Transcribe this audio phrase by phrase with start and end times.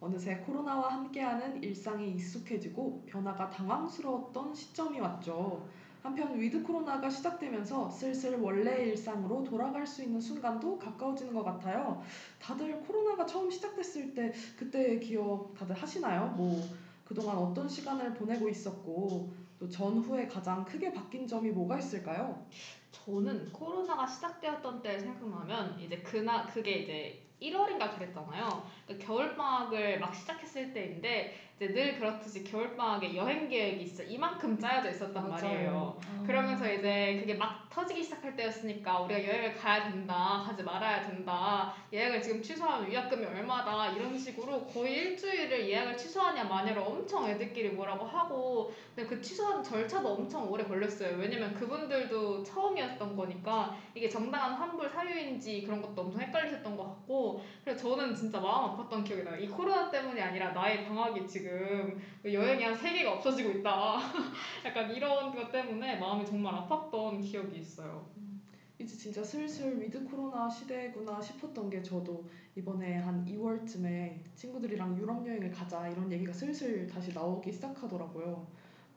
[0.00, 5.66] 어느새 코로나와 함께하는 일상이 익숙해지고 변화가 당황스러웠던 시점이 왔죠.
[6.02, 12.00] 한편 with 코로나가 시작되면서 슬슬 원래 일상으로 돌아갈 수 있는 순간도 가까워지는 것 같아요.
[12.38, 16.28] 다들 코로나가 처음 시작됐을 때 그때 기억 다들 하시나요?
[16.36, 16.62] 뭐
[17.04, 22.46] 그동안 어떤 시간을 보내고 있었고 또 전후에 가장 크게 바뀐 점이 뭐가 있을까요?
[23.04, 28.66] 저는 코로나가 시작되었던 때를 생각하면 이제 그나 그게 이제 1월인가 그랬잖아요.
[28.86, 35.28] 그러니까 겨울방학을 막 시작했을 때인데 이제 늘 그렇듯이 겨울방학에 여행 계획이 있어 이만큼 짜여져 있었단
[35.28, 35.42] 맞아요.
[35.42, 36.00] 말이에요.
[36.26, 42.22] 그러면서 이제 그게 막 터지기 시작할 때였으니까 우리가 여행을 가야 된다, 가지 말아야 된다, 예약을
[42.22, 48.72] 지금 취소하면 위약금이 얼마다 이런 식으로 거의 일주일을 예약을 취소하냐 마냐로 엄청 애들끼리 뭐라고 하고
[48.94, 51.16] 근데 그 취소하는 절차도 엄청 오래 걸렸어요.
[51.16, 57.42] 왜냐면 그분들도 처음이었 던 거니까 이게 정당한 환불 사유인지 그런 것도 엄청 헷갈리셨던 것 같고
[57.64, 59.36] 그래서 저는 진짜 마음 아팠던 기억이 나요.
[59.40, 63.96] 이 코로나 때문이 아니라 나의 방학이 지금 여행이 한 세 개가 없어지고 있다.
[64.64, 68.06] 약간 이런 것 때문에 마음이 정말 아팠던 기억이 있어요.
[68.78, 75.50] 이제 진짜 슬슬 with 코로나 시대구나 싶었던 게 저도 이번에 한 2월쯤에 친구들이랑 유럽 여행을
[75.50, 78.46] 가자 이런 얘기가 슬슬 다시 나오기 시작하더라고요.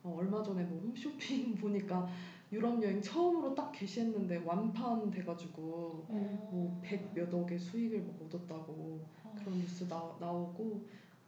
[0.02, 2.06] 어, 얼마 전에 뭐 홈쇼핑 보니까
[2.52, 9.00] 유럽 여행 처음으로 딱 게시했는데 완판 돼가지고 뭐 100 몇 억의 수익을 막 얻었다고
[9.38, 10.84] 그런 뉴스 나, 나오고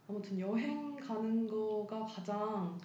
[0.07, 2.77] 아무튼 여행 가는 거가 가장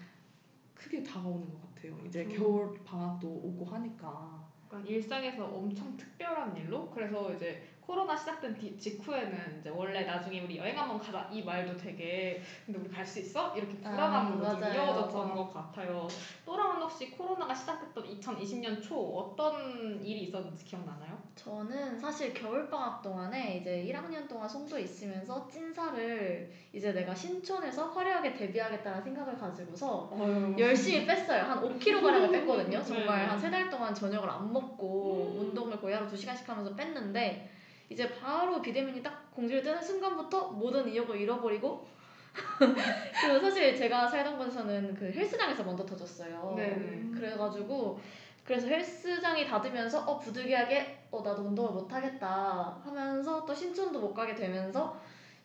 [0.75, 1.98] 크게 다가오는 것 같아요.
[2.06, 2.28] 이제 음.
[2.28, 4.47] 겨울 방학도 오고 하니까.
[4.67, 10.58] 약간 일상에서 엄청 특별한 일로 그래서 이제 코로나 시작된 뒤- 직후에는 이제 원래 나중에 우리
[10.58, 13.56] 여행 한번 가자 이 말도 되게 근데 우리 갈 수 있어?
[13.56, 14.75] 이렇게 불안함으로 아, 좀 맞아요.
[14.75, 15.34] 이어졌던.
[15.34, 16.06] 것 같아요.
[16.45, 21.17] 또랑은 혹시 코로나가 시작됐던 2020년 초 어떤 일이 있었는지 기억나나요?
[21.35, 29.01] 저는 사실 겨울방학 동안에 이제 1학년 동안 송도에 있으면서 찐살을 이제 내가 신촌에서 화려하게 데뷔하겠다는
[29.01, 30.11] 생각을 가지고서
[30.58, 31.42] 열심히 뺐어요.
[31.45, 32.83] 한 5kg가량을 뺐거든요.
[32.85, 33.24] 정말 네.
[33.29, 37.48] 한세 달 동안 저녁을 안 먹고 운동을 거의 하루 2시간씩 하면서 뺐는데
[37.88, 41.86] 이제 바로 비대면이 딱 공지를 뜨는 순간부터 모든 의욕을 잃어버리고
[43.20, 46.54] 그리고 사실 제가 살던 곳에서는 그 헬스장에서 먼저 터졌어요.
[46.56, 47.10] 네.
[47.14, 47.98] 그래가지고
[48.44, 54.34] 그래서 헬스장이 닫으면서 어 부득이하게 어 나도 운동을 못 하겠다 하면서 또 신촌도 못 가게
[54.34, 54.98] 되면서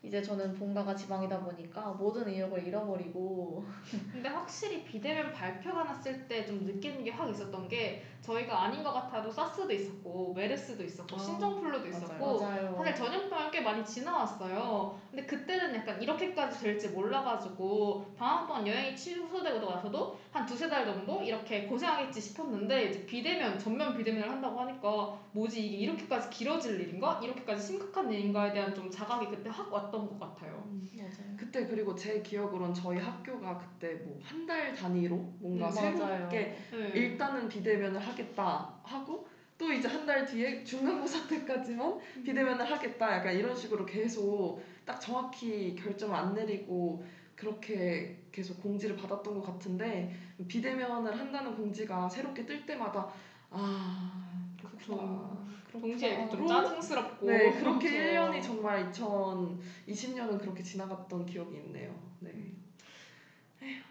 [0.03, 3.65] 이제 저는 본가가 지방이다 보니까 모든 의욕을 잃어버리고
[4.11, 8.91] 근데 확실히 비대면 발표가 났을 때 좀 느끼는 게 확 있었던 게 저희가 아닌 것
[8.91, 11.87] 같아도 사스도 있었고 메르스도 있었고 아, 신종플루도.
[11.87, 12.75] 있었고 맞아요.
[12.77, 14.99] 사실 전염병을 꽤 많이 지나왔어요.
[15.11, 21.21] 근데 그때는 약간 이렇게까지 될지 몰라가지고 방학 동안 여행이 취소되고 나서도 한 두세 달 정도
[21.21, 27.19] 이렇게 고생하겠지 싶었는데 이제 비대면 전면 비대면을 한다고 하니까 뭐지 이게 이렇게까지 길어질 일인가?
[27.23, 30.63] 이렇게까지 심각한 일인가에 대한 좀 자각이 그때 확 왔던 것 같아요.
[30.97, 31.35] 맞아요.
[31.37, 36.87] 그때 그리고 제 기억으로는 저희 학교가 그때 뭐 한 달 단위로 뭔가 음, 새롭게 네.
[36.95, 39.27] 일단은 비대면을 하겠다 하고
[39.57, 45.75] 또 이제 한 달 뒤에 중간고사 때까지만 비대면을 하겠다 약간 이런 식으로 계속 딱 정확히
[45.75, 47.03] 결정을 안 내리고
[47.35, 50.11] 그렇게 계속 공지를 받았던 것 같은데
[50.47, 53.07] 비대면을 한다는 공지가 새롭게 뜰 때마다
[53.51, 55.42] 아 그렇구나 그렇구나.
[55.79, 57.97] 동시에 좀 로- 짜증스럽고 네, 그렇게 그렇죠.
[57.97, 61.99] 1년이 정말 2020년은 그렇게 지나갔던 기억이 있네요.
[62.19, 62.52] 네.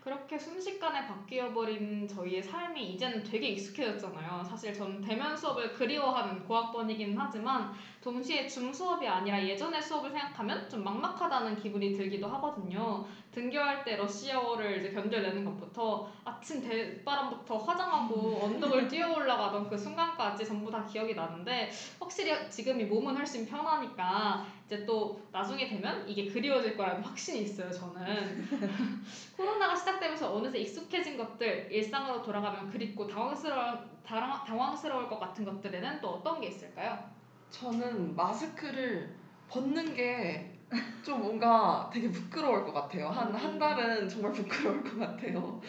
[0.00, 4.44] 그렇게 순식간에 바뀌어버린 저희의 삶이 이제는 되게 익숙해졌잖아요.
[4.44, 7.72] 사실 저는 대면 수업을 그리워하는 고학번이긴 하지만
[8.02, 13.06] 동시에 줌 수업이 아니라 예전의 수업을 생각하면 좀 막막하다는 기분이 들기도 하거든요.
[13.32, 20.70] 등교할 때 러시아어를 이제 견뎌내는 것부터 아침 대바람부터 화장하고 언덕을 뛰어 올라가던 그 순간까지 전부
[20.70, 26.76] 다 기억이 나는데 확실히 지금 이 몸은 훨씬 편하니까 이제 또 나중에 되면 이게 그리워질
[26.76, 27.70] 거라는 확신이 있어요.
[27.70, 28.48] 저는
[29.36, 36.10] 코로나가 시작되면서 어느새 익숙해진 것들 일상으로 돌아가면 그립고 당황스러워 당황, 당황스러울 것 같은 것들에는 또
[36.10, 37.10] 어떤 게 있을까요?
[37.50, 39.14] 저는 마스크를
[39.48, 40.58] 벗는 게
[41.04, 43.08] 좀 뭔가 되게 부끄러울 것 같아요.
[43.08, 45.60] 한, 한 달은 정말 부끄러울 것 같아요.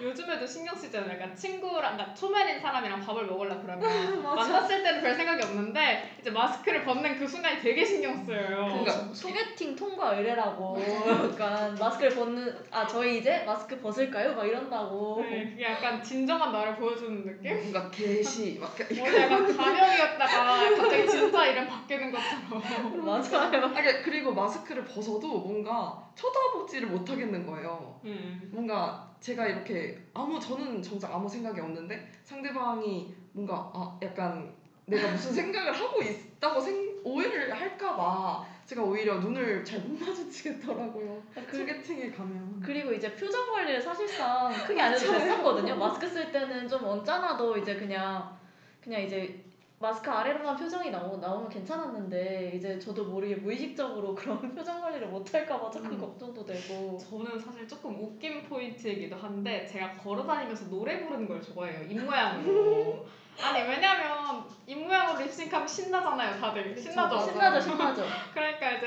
[0.00, 1.12] 요즘에도 신경 쓰잖아요.
[1.14, 3.80] 약간 친구랑 그러니까 초면인 사람이랑 밥을 먹으려 그러면
[4.22, 8.66] 만났을 때는 별 생각이 없는데 이제 마스크를 벗는 그 순간이 되게 신경 쓰여요.
[8.68, 14.34] 그러니까 소- 소개팅 통과 의뢰라고 약간 마스크를 벗는 아 저희 이제 마스크 벗을까요?
[14.34, 17.56] 막 이런다고 네, 그게 약간 진정한 나를 보여주는 느낌?
[17.58, 22.48] 뭔가 개시 막 이렇게 뭐 약간 가명이었다가 갑자기 진짜 이름 바뀌는 것처럼.
[23.04, 23.38] 맞아요.
[23.46, 28.00] 아, 그러니까 그리고 마스크를 벗어도 뭔가 쳐다보지를 못하겠는 거예요.
[28.04, 28.50] 음.
[28.52, 34.52] 뭔가 제가 이렇게 아무 저는 정작 아무 생각이 없는데 상대방이 뭔가 아 약간
[34.86, 41.22] 내가 무슨 생각을 하고 있, 있다고 생, 오해를 할까봐 제가 오히려 눈을 잘 못 마주치겠더라고요.
[41.48, 42.60] 그, 소개팅에 가면.
[42.64, 45.76] 그리고 이제 표정 관리를 사실상 크게 안 해도 됐었거든요.
[45.76, 48.36] 마스크 쓸 때는 좀 언짢아도 이제 그냥
[48.80, 49.44] 그냥 이제
[49.80, 55.70] 마스크 아래로만 표정이 나오, 나오면 괜찮았는데 이제 저도 모르게 무의식적으로 그런 표정 관리를 못 할까봐
[55.70, 55.98] 조금 음.
[56.00, 62.04] 걱정도 되고 저는 사실 조금 웃긴 포인트이기도 한데 제가 걸어다니면서 노래 부르는 걸 좋아해요 입
[62.04, 63.06] 모양으로
[63.40, 67.20] 아니 왜냐면 입 모양으로 립싱크하면 신나잖아요 다들 신나죠.
[67.20, 68.04] 신나죠 신나죠.
[68.34, 68.86] 그러니까 이제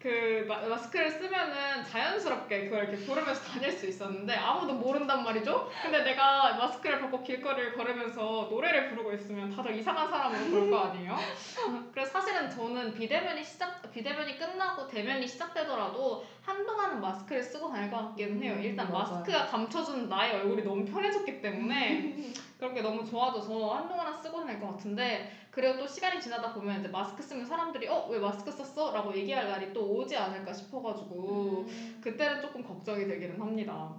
[0.00, 5.68] 그 마, 마스크를 쓰면은 자연스럽게 그걸 이렇게 부르면서 다닐 수 있었는데 아무도 모른단 말이죠.
[5.82, 11.16] 근데 내가 마스크를 벗고 길거리를 걸으면서 노래를 부르고 있으면 다들 이상한 사람으로 볼 거 아니에요?
[11.92, 18.42] 그래서 사실은 저는 비대면이 시작 비대면이 끝나고 대면이 시작되더라도 한동안은 마스크를 쓰고 다닐 것 같기는
[18.42, 18.54] 해요.
[18.56, 19.16] 음, 일단 맞아요.
[19.16, 24.68] 마스크가 감춰주는 나의 얼굴이 너무 편해졌기 때문에 그런 게 너무 좋아져서 한동안은 쓰고 다닐 것
[24.72, 28.92] 같은데 그리고 또 시간이 지나다 보면 이제 마스크 쓰면 사람들이 어 왜 마스크 썼어?
[28.94, 32.00] 라고 얘기할 날이 또 오지 않을까 싶어가지고 음.
[32.02, 33.94] 그때는 조금 걱정이 되기는 합니다.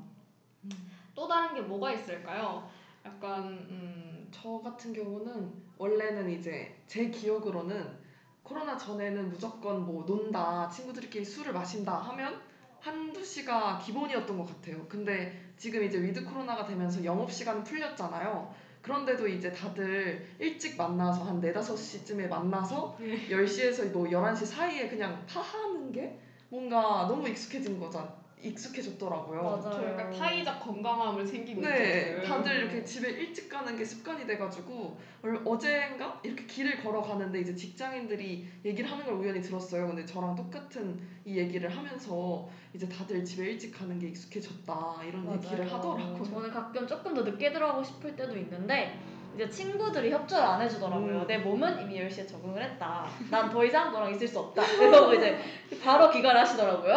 [1.14, 2.68] 또 다른 게 뭐가 있을까요?
[3.06, 8.09] 약간 음, 저 같은 경우는 원래는 이제 제 기억으로는
[8.50, 12.42] 코로나 전에는 무조건 뭐 논다, 친구들끼리 술을 마신다 하면
[12.80, 14.88] 한두 시가 기본이었던 것 같아요.
[14.90, 18.52] 근데 지금 이제 with 코로나가 되면서 영업시간 풀렸잖아요.
[18.82, 23.28] 그런데도 이제 다들 일찍 만나서 한 4, 5시쯤에 만나서 네.
[23.28, 26.20] 10시에서 뭐 11시 사이에 그냥 파하는 게
[26.50, 28.12] 뭔가 너무 익숙해진 거잖아.
[28.42, 29.42] 익숙해졌더라고요.
[29.44, 29.62] 맞아요.
[29.62, 32.28] 저 약간 타이적 건강함을 챙기고 네, 있죠.
[32.28, 38.48] 다들 이렇게 집에 일찍 가는 게 습관이 돼가지고 얼- 어젠가 이렇게 길을 걸어가는데 이제 직장인들이
[38.66, 39.88] 얘기를 하는 걸 우연히 들었어요.
[39.88, 45.66] 근데 저랑 똑같은 이 얘기를 하면서 이제 다들 집에 일찍 가는 게 익숙해졌다 이런 얘기를
[45.66, 45.76] 맞아요.
[45.78, 46.24] 하더라고요.
[46.24, 48.98] 저는 가끔 조금 더 늦게 들어가고 싶을 때도 있는데
[49.36, 51.22] 이제 친구들이 협조를 안 해주더라고요.
[51.22, 51.28] 음.
[51.28, 53.06] 내 몸은 이미 10시에 적응을 했다.
[53.30, 54.62] 난 더 이상 너랑 있을 수 없다.
[54.64, 55.38] 그래서 이제
[55.82, 56.94] 바로 귀가를 하시더라고요.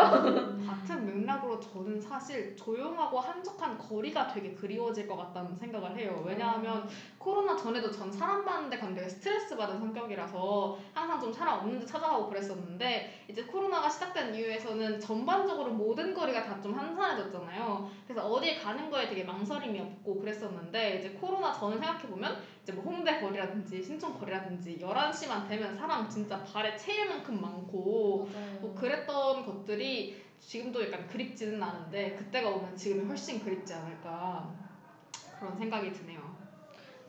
[0.67, 6.23] 같은 맥락으로 저는 사실 조용하고 한적한 거리가 되게 그리워질 것 같다는 생각을 해요.
[6.27, 6.89] 왜냐하면
[7.19, 11.81] 코로나 전에도 전 사람 많은 데 가면 되게 스트레스 받은 성격이라서 항상 좀 사람 없는
[11.81, 17.91] 데 찾아가고 그랬었는데 이제 코로나가 시작된 이후에서는 전반적으로 모든 거리가 다 좀 한산해졌잖아요.
[18.07, 23.21] 그래서 어딜 가는 거에 되게 망설임이 없고 그랬었는데 이제 코로나 전을 생각해보면 이제 뭐 홍대
[23.21, 28.29] 거리라든지 신촌 거리라든지 11시만 되면 사람 진짜 발에 채일 만큼 많고
[28.61, 34.55] 뭐 그랬던 것들이 지금도 약간 그립지는 않은데 그때가 오면 지금이 훨씬 그립지 않을까
[35.39, 36.37] 그런 생각이 드네요.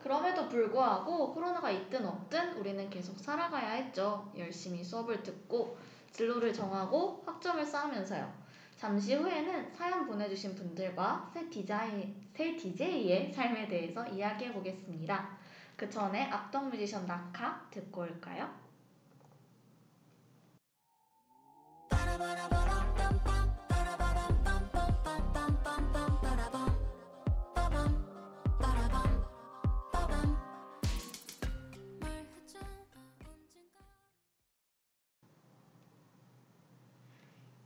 [0.02, 4.30] 그럼에도 불구하고 코로나가 있든 없든 우리는 계속 살아가야 했죠.
[4.36, 5.78] 열심히 수업을 듣고
[6.12, 8.32] 진로를 정하고 학점을 쌓으면서요.
[8.76, 15.38] 잠시 후에는 사연 보내주신 분들과 새 디자인, 새 DJ의 삶에 대해서 이야기해 보겠습니다.
[15.76, 18.63] 그 전에 악동 뮤지션 낙하 듣고 올까요?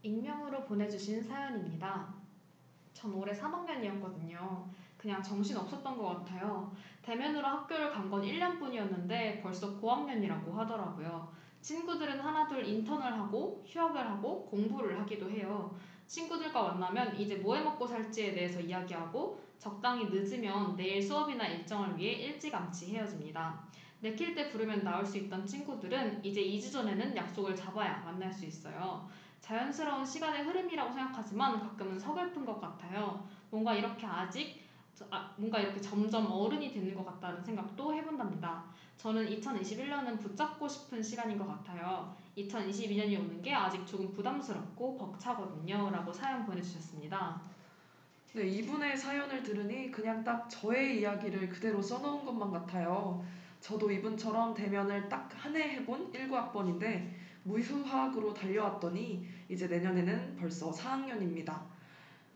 [0.03, 2.15] 익명으로 보내주신 사연입니다.
[2.95, 4.65] 전 올해 3학년이었거든요.
[4.97, 6.75] 그냥 정신 없었던 것 같아요.
[7.03, 11.31] 대면으로 학교를 간 건 1년뿐이었는데 벌써 고학년이라고 하더라고요.
[11.61, 15.75] 친구들은 하나둘 인턴을 하고 휴학을 하고 공부를 하기도 해요.
[16.07, 22.13] 친구들과 만나면 이제 뭐 해 먹고 살지에 대해서 이야기하고 적당히 늦으면 내일 수업이나 일정을 위해
[22.13, 23.61] 일찌감치 헤어집니다.
[24.01, 29.09] 내킬 때 부르면 나올 수 있던 친구들은 이제 2주 전에는 약속을 잡아야 만날 수 있어요.
[29.41, 33.27] 자연스러운 시간의 흐름이라고 생각하지만 가끔은 서글픈 것 같아요.
[33.51, 34.68] 뭔가 이렇게 아직 저-
[35.11, 38.65] 아, 뭔가 이렇게 점점 어른이 되는 것 같다는 생각도 해본답니다.
[38.97, 42.15] 저는 2021년은 붙잡고 싶은 시간인 것 같아요.
[42.37, 45.91] 2022년이 오는 게 아직 조금 부담스럽고 벅차거든요.
[45.91, 47.41] 라고 사연 보내주셨습니다.
[48.35, 53.25] 네, 이분의 사연을 들으니 그냥 딱 저의 이야기를 그대로 써놓은 것만 같아요.
[53.61, 57.13] 저도 이분처럼 대면을 딱 한 해 해본 19학번인데
[57.45, 61.61] 무휴학으로 달려왔더니 이제 내년에는 벌써 4학년입니다.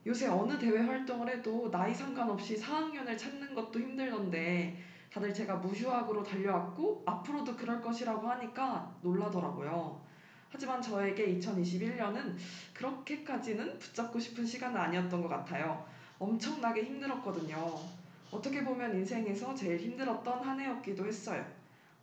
[0.04, 4.76] 요새 어느 대회 활동을 해도 나이 상관없이 4학년을 찾는 것도 힘들던데
[5.12, 10.00] 다들 제가 무휴학으로 달려왔고 앞으로도 그럴 것이라고 하니까 놀라더라고요.
[10.48, 12.34] 하지만 저에게 2021년은
[12.74, 15.86] 그렇게까지는 붙잡고 싶은 시간은 아니었던 것 같아요.
[16.18, 17.78] 엄청나게 힘들었거든요.
[18.30, 21.44] 어떻게 보면 인생에서 제일 힘들었던 한 해였기도 했어요.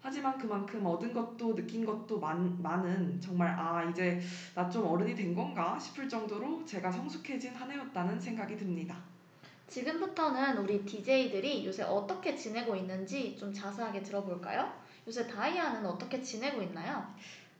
[0.01, 4.19] 하지만 그만큼 얻은 것도 느낀 것도 많, 많은 정말 아 이제
[4.55, 8.95] 나 좀 어른이 된 건가 싶을 정도로 제가 성숙해진 한 해였다는 생각이 듭니다.
[9.67, 14.71] 지금부터는 우리 DJ들이 요새 어떻게 지내고 있는지 좀 자세하게 들어볼까요?
[15.07, 17.13] 요새 다이아는 어떻게 지내고 있나요?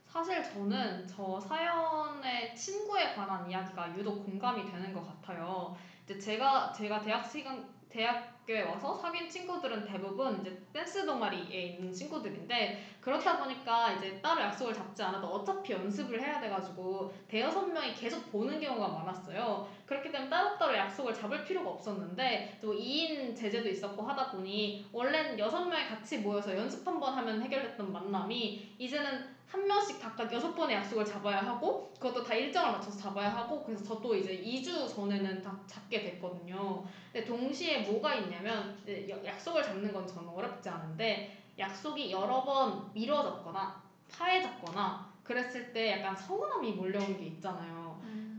[0.08, 5.76] 사실 저는 저 사연의 친구에 관한 이야기가 유독 공감이 되는 것 같아요.
[6.06, 12.98] 이제 제가 제가 대학 시간 대학교에 와서 사귄 친구들은 대부분 이제 댄스 동아리에 있는 친구들인데
[13.02, 18.60] 그렇다 보니까 이제 따로 약속을 잡지 않아도 어차피 연습을 해야 돼가지고 대여섯 명이 계속 보는
[18.60, 19.68] 경우가 많았어요.
[19.88, 25.66] 그렇기 때문에 따로따로 약속을 잡을 필요가 없었는데 또 2인 제재도 있었고 하다 보니 원래는 여섯
[25.66, 30.76] 명이 같이 모여서 연습 한 번 하면 해결됐던 만남이 이제는 한 명씩 각각 여섯 번의
[30.76, 35.58] 약속을 잡아야 하고 그것도 다 일정을 맞춰서 잡아야 하고 그래서 저도 이제 2주 전에는 다
[35.66, 36.86] 잡게 됐거든요.
[37.12, 38.78] 근데 동시에 뭐가 있냐면
[39.26, 46.74] 약속을 잡는 건 저는 어렵지 않은데 약속이 여러 번 미뤄졌거나 파해졌거나 그랬을 때 약간 서운함이
[46.74, 47.89] 몰려오는 게 있잖아요.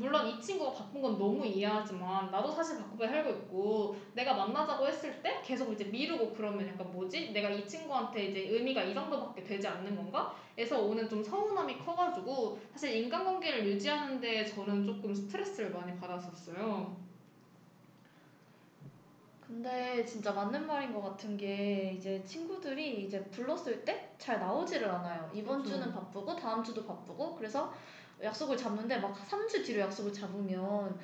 [0.00, 5.21] 물론 이 친구가 바쁜 건 너무 이해하지만 나도 사실 바쁘게 살고 있고 내가 만나자고 했을
[5.21, 7.33] 때 계속 이제 미루고 그러면 약간 뭐지?
[7.33, 10.35] 내가 이 친구한테 이제 의미가 이 정도밖에 되지 않는 건가?
[10.57, 16.97] 에서 오는 좀 서운함이 커가지고 사실 인간관계를 유지하는 데 저는 조금 스트레스를 많이 받았었어요.
[19.47, 25.28] 근데 진짜 맞는 말인 것 같은 게 이제 친구들이 이제 불렀을 때 잘 나오지를 않아요.
[25.33, 25.75] 이번 그쵸.
[25.75, 27.73] 주는 바쁘고 다음 주도 바쁘고 그래서
[28.23, 30.99] 약속을 잡는데 막 3주 뒤로 약속을 잡으면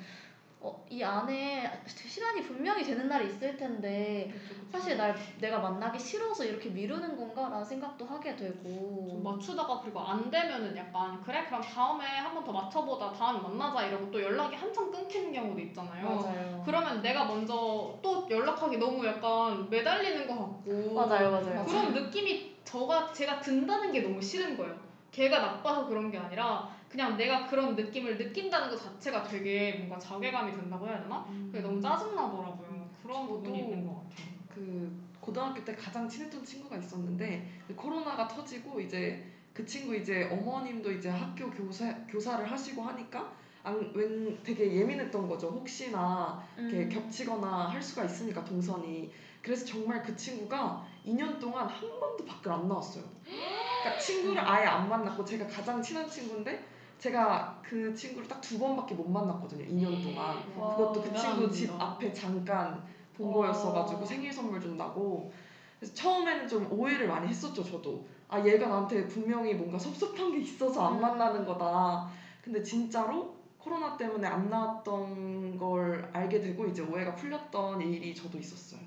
[0.59, 4.31] 어, 이 안에 시간이 분명히 되는 날이 있을 텐데
[4.71, 10.29] 사실 날 내가 만나기 싫어서 이렇게 미루는 건가라는 생각도 하게 좀 되고 맞추다가 그리고 안
[10.31, 14.89] 되면은 약간 그래 그럼 다음에 한 번 더 맞춰보자 다음에 만나자 이러고 또 연락이 한참
[14.91, 16.07] 끊기는 경우도 있잖아요.
[16.09, 16.63] 맞아요.
[16.65, 21.65] 그러면 내가 먼저 또 연락하기 너무 약간 매달리는 것 같고 맞아요, 맞아요.
[21.65, 24.75] 그런 느낌이 저가 제가 든다는 게 너무 싫은 거예요.
[25.11, 30.51] 걔가 나빠서 그런 게 아니라 그냥 내가 그런 느낌을 느낀다는 것 자체가 되게 뭔가 자괴감이
[30.53, 31.25] 든다고 해야 되나?
[31.47, 32.89] 그게 너무 짜증나더라고요.
[33.03, 34.27] 그런 부분이 있는 것 같아요.
[34.53, 41.09] 그 고등학교 때 가장 친했던 친구가 있었는데 코로나가 터지고 이제 그 친구 이제 어머님도 이제
[41.09, 43.31] 학교 교사 교사를 하시고 하니까
[43.63, 45.49] 안, 웬 되게 예민했던 거죠.
[45.49, 46.89] 혹시나 이렇게 음.
[46.89, 49.11] 겹치거나 할 수가 있으니까 동선이.
[49.41, 53.03] 그래서 정말 그 친구가 2년 동안 한 번도 밖을 안 나왔어요.
[53.25, 56.63] 그러니까 친구를 아예 안 만났고 제가 가장 친한 친구인데
[56.99, 59.65] 제가 그 친구를 딱 두 번밖에 못 만났거든요.
[59.65, 60.37] 2년 동안.
[60.57, 60.75] 와.
[60.75, 61.51] 그것도 그 친구.
[61.51, 62.81] 집 앞에 잠깐
[63.15, 63.33] 본 와.
[63.33, 65.31] 거였어가지고 생일 선물 준다고.
[65.79, 68.05] 그래서 처음에는 좀 오해를 많이 했었죠, 저도.
[68.29, 71.01] 아, 얘가 나한테 분명히 뭔가 섭섭한 게 있어서 안 음.
[71.01, 72.09] 만나는 거다.
[72.41, 78.79] 근데 진짜로 코로나 때문에 안 나왔던 걸 알게 되고 이제 오해가 풀렸던 일이 저도 있었어요.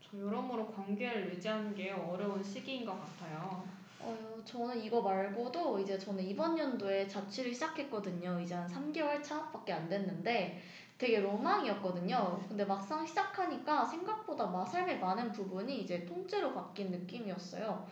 [0.00, 3.64] 저 여러모로 관계를 유지하는 게 어려운 시기인 것 같아요.
[4.00, 8.40] 어, 저는 이거 말고도 이제 저는 이번 연도에 자취를 시작했거든요.
[8.40, 10.62] 이제 한 3개월 차밖에 안 됐는데
[10.96, 12.44] 되게 로망이었거든요.
[12.48, 17.86] 근데 막상 시작하니까 생각보다 막 삶의 많은 부분이 이제 통째로 바뀐 느낌이었어요.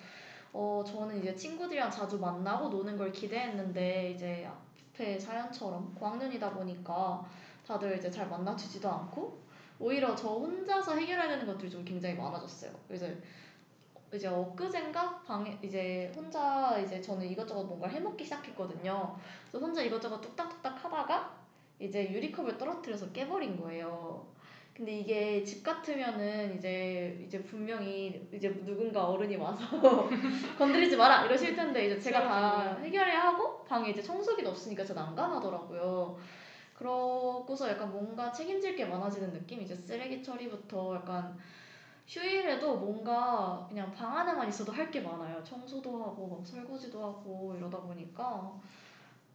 [0.52, 4.48] 어, 저는 이제 친구들이랑 자주 만나고 노는 걸 기대했는데 이제
[4.94, 7.24] 앞에 사연처럼 고학년이다 보니까
[7.66, 9.38] 다들 이제 잘 만나주지도 않고
[9.78, 12.72] 오히려 저 혼자서 해결해야 되는 것들이 좀 굉장히 많아졌어요.
[12.90, 13.20] 이제
[14.14, 19.16] 이제 엊그젠가 방에 이제 혼자 이제 저는 이것저것 뭔가를 해먹기 시작했거든요.
[19.50, 21.34] 그래서 혼자 이것저것 뚝딱뚝딱 하다가
[21.78, 24.26] 이제 유리컵을 떨어뜨려서 깨버린 거예요.
[24.76, 30.08] 근데 이게 집 같으면은 이제 이제 분명히 이제 누군가 어른이 와서
[30.58, 36.18] 건드리지 마라 이러실 텐데 이제 제가 다 해결해야 하고 방에 이제 청소기도 없으니까 진짜 난감하더라고요.
[36.74, 39.62] 그러고서 약간 뭔가 책임질 게 많아지는 느낌?
[39.62, 41.38] 이제 쓰레기 처리부터 약간
[42.06, 45.42] 휴일에도 뭔가 그냥 방 안에만 있어도 할 게 많아요.
[45.42, 48.52] 청소도 하고 막 설거지도 하고 이러다 보니까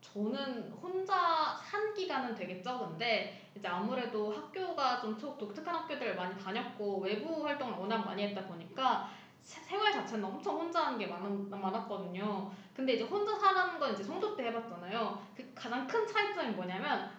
[0.02, 7.00] 저는 혼자 산 기간은 되게 적은데 이제 아무래도 학교가 좀 초- 독특한 학교들을 많이 다녔고
[7.02, 9.10] 외부 활동을 워낙 많이 했다 보니까
[9.42, 12.52] 세- 생활 자체는 엄청 혼자 하는 게 많, 많았 거든요.
[12.76, 15.20] 근데 이제 혼자 사는 건 이제 성도 때 해봤잖아요.
[15.36, 17.12] 그 가장 큰 차이점이 뭐냐면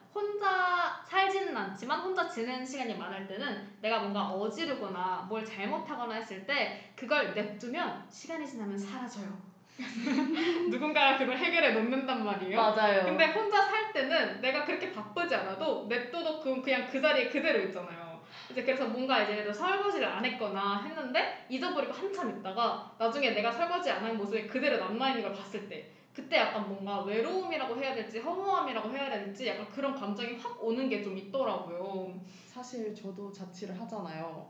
[1.72, 8.06] 않지만 혼자 지내는 시간이 많을 때는 내가 뭔가 어지르거나 뭘 잘못하거나 했을 때 그걸 냅두면
[8.10, 9.52] 시간이 지나면 사라져요.
[10.70, 12.56] 누군가가 그걸 해결해 놓는단 말이에요.
[12.56, 13.04] 맞아요.
[13.04, 18.20] 근데 혼자 살 때는 내가 그렇게 바쁘지 않아도 냅둬도 그 그냥 그 자리에 그대로 있잖아요.
[18.50, 23.90] 이제 그래서 뭔가 이제 예를 설거지를 안 했거나 했는데 잊어버리고 한참 있다가 나중에 내가 설거지
[23.90, 28.18] 안 한 모습이 그대로 남아 있는 걸 봤을 때 그때 약간 뭔가 외로움이라고 해야 될지
[28.18, 32.12] 허무함이라고 해야 될지 약간 그런 감정이 확 오는 게 좀 있더라고요.
[32.46, 34.46] 사실 저도 자취를 하잖아요.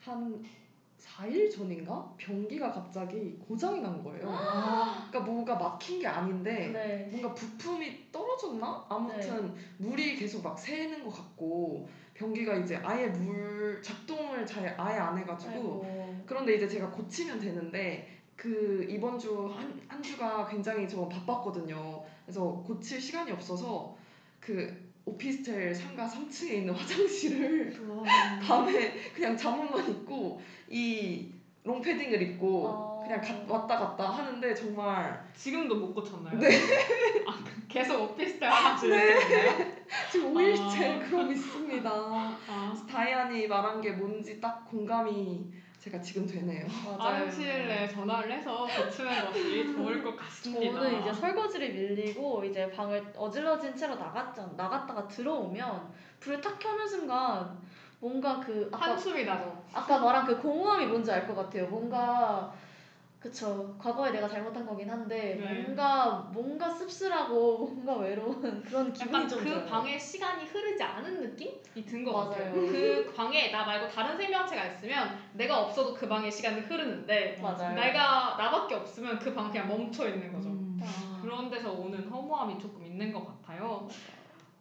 [0.00, 0.42] 한
[0.98, 2.12] 4일 전인가?
[2.16, 4.26] 변기가 갑자기 고장이 난 거예요.
[5.10, 7.08] 그러니까 뭐가 막힌 게 아닌데 네.
[7.10, 8.86] 뭔가 부품이 떨어졌나?
[8.88, 15.16] 아무튼 물이 계속 막 새는 것 같고 변기가 이제 아예 물 작동을 잘 아예 안
[15.18, 16.22] 해가지고 아이고.
[16.26, 22.02] 그런데 이제 제가 고치면 되는데 그 이번 주 한 한 주가 굉장히 저 바빴거든요.
[22.24, 23.96] 그래서 고칠 시간이 없어서
[24.40, 27.72] 그 오피스텔 상가 3층에 있는 화장실을
[28.44, 31.30] 밤에 그냥 잠옷만 입고 이
[31.62, 33.04] 롱패딩을 입고 어.
[33.04, 36.36] 그냥 가- 왔다 갔다 하는데 정말 지금도 못 고쳤나요?
[36.38, 36.48] 네.
[37.28, 39.72] 아, 계속 오피스텔 화장실에 있나요?
[40.10, 40.40] 지금 아.
[40.40, 41.90] 5일째 그러고 있습니다.
[41.90, 45.46] 아, 다이안이 말한 게 뭔지 딱 공감이
[45.82, 46.64] 제가 지금 되네요.
[46.84, 46.96] 맞아요.
[47.00, 50.78] 화장실에 전화를 해서 고치는 것이 좋을 것 같습니다.
[50.80, 57.58] 저는 이제 설거지를 밀리고 이제 방을 어질러진 채로 나갔자 나갔다가 들어오면 불을 탁 켜는 순간
[57.98, 59.60] 뭔가 그 아까 한숨이 나죠.
[59.72, 61.66] 아까 말한 그 공허함이 뭔지 알 것 같아요.
[61.66, 62.52] 뭔가
[63.22, 65.62] 그쵸 과거에 내가 잘못한 거긴 한데 네.
[65.62, 69.64] 뭔가 뭔가 씁쓸하고 뭔가 외로운 그런 기분이 약간 좀 그 들어요.
[69.64, 72.52] 방에 시간이 흐르지 않은 느낌이 든 것 같아요.
[72.52, 72.66] 맞아요.
[72.72, 77.74] 그 방에 나 말고 다른 생명체가 있으면 내가 없어도 그 방에 시간이 흐르는데 맞아요.
[77.76, 80.48] 내가 나밖에 없으면 그 방 그냥 멈춰 있는 거죠.
[80.48, 80.78] 음.
[80.82, 83.88] 아, 그런 데서 오는 허무함이 조금 있는 것 같아요.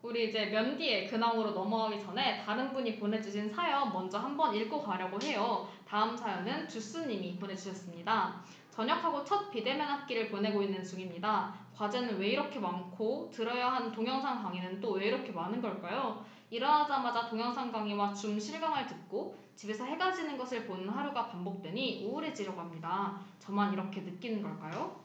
[0.01, 5.69] 우리 이제 면디의 근황으로 넘어가기 전에 다른 분이 보내주신 사연 먼저 한번 읽고 가려고 해요.
[5.87, 8.41] 다음 사연은 주스님이 보내주셨습니다.
[8.71, 11.53] 전역하고 첫 비대면 학기를 보내고 있는 중입니다.
[11.75, 16.25] 과제는 왜 이렇게 많고 들어야 하는 동영상 강의는 또 왜 이렇게 많은 걸까요?
[16.49, 23.19] 일어나자마자 동영상 강의와 줌 실강을 듣고 집에서 해가 지는 것을 보는 하루가 반복되니 우울해지려고 합니다.
[23.39, 25.00] 저만 이렇게 느끼는 걸까요?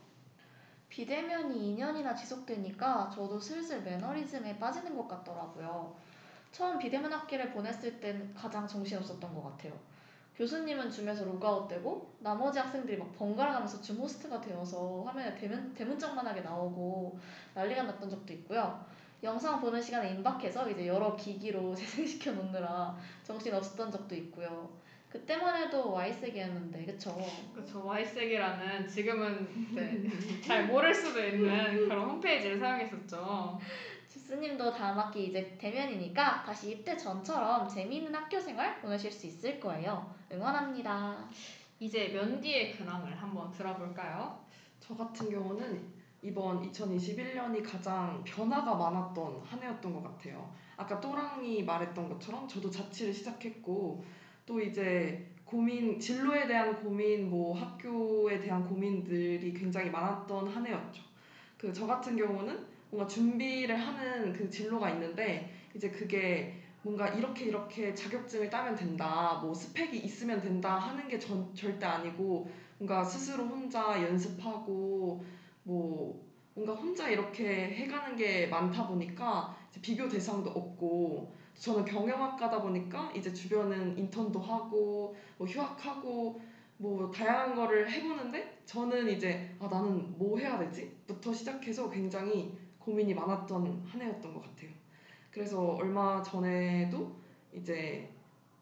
[0.88, 5.94] 비대면이 2년이나 지속되니까 저도 슬슬 매너리즘에 빠지는 것 같더라고요.
[6.52, 9.72] 처음 비대면 학기를 보냈을 땐 가장 정신없었던 것 같아요.
[10.36, 17.18] 교수님은 줌에서 로그아웃되고 나머지 학생들이 막 번갈아 가면서 줌 호스트가 되어서 화면에 대문, 대문짝만하게 나오고
[17.54, 18.84] 난리가 났던 적도 있고요.
[19.22, 24.68] 영상 보는 시간에 임박해서 이제 여러 기기로 재생시켜 놓느라 정신 없었던 적도 있고요.
[25.16, 27.16] 그때만 해도 Y색이었는데 그쵸?
[27.54, 27.86] 그렇죠.
[27.86, 33.58] Y색이라는 지금은 이제 잘 모를 수도 있는 그런 홈페이지를 사용했었죠.
[34.06, 40.14] 주스님도 다음 학기 이제 대면이니까 다시 입대 전처럼 재미있는 학교 생활 보내실 수 있을 거예요.
[40.30, 41.28] 응원합니다.
[41.78, 44.44] 이제 면디의 근황을 한번 들어볼까요?
[44.80, 50.52] 저 같은 경우는 이번 2021년이 가장 변화가 많았던 한 해였던 것 같아요.
[50.76, 54.04] 아까 또랑이 말했던 것처럼 저도 자취를 시작했고
[54.46, 61.02] 또 이제 고민 진로에 대한 고민 뭐 학교에 대한 고민들이 굉장히 많았던 한 해였죠.
[61.58, 67.94] 그 저 같은 경우는 뭔가 준비를 하는 그 진로가 있는데 이제 그게 뭔가 이렇게 이렇게
[67.94, 74.00] 자격증을 따면 된다, 뭐 스펙이 있으면 된다 하는 게 전, 절대 아니고 뭔가 스스로 혼자
[74.02, 75.24] 연습하고
[75.64, 83.32] 뭐 뭔가 혼자 이렇게 해가는 게 많다 보니까 비교 대상도 없고 저는 경영학과다 보니까 이제
[83.32, 86.40] 주변은 인턴도 하고 뭐 휴학하고
[86.78, 93.84] 뭐 다양한 거를 해보는데 저는 이제 아 나는 뭐 해야 되지?부터 시작해서 굉장히 고민이 많았던
[93.86, 94.70] 한 해였던 것 같아요.
[95.30, 97.16] 그래서 얼마 전에도
[97.52, 98.12] 이제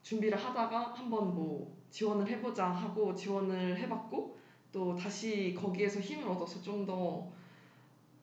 [0.03, 4.39] 준비를 하다가 한번 뭐 지원을 해보자 하고 지원을 해봤고
[4.73, 7.33] 또 다시 거기에서 힘을 얻어서 좀 더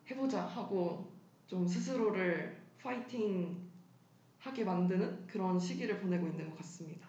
[0.10, 1.12] 해보자 하고
[1.48, 3.71] 좀 스스로를 파이팅
[4.42, 7.08] 하게 만드는 그런 시기를 보내고 있는 것 같습니다.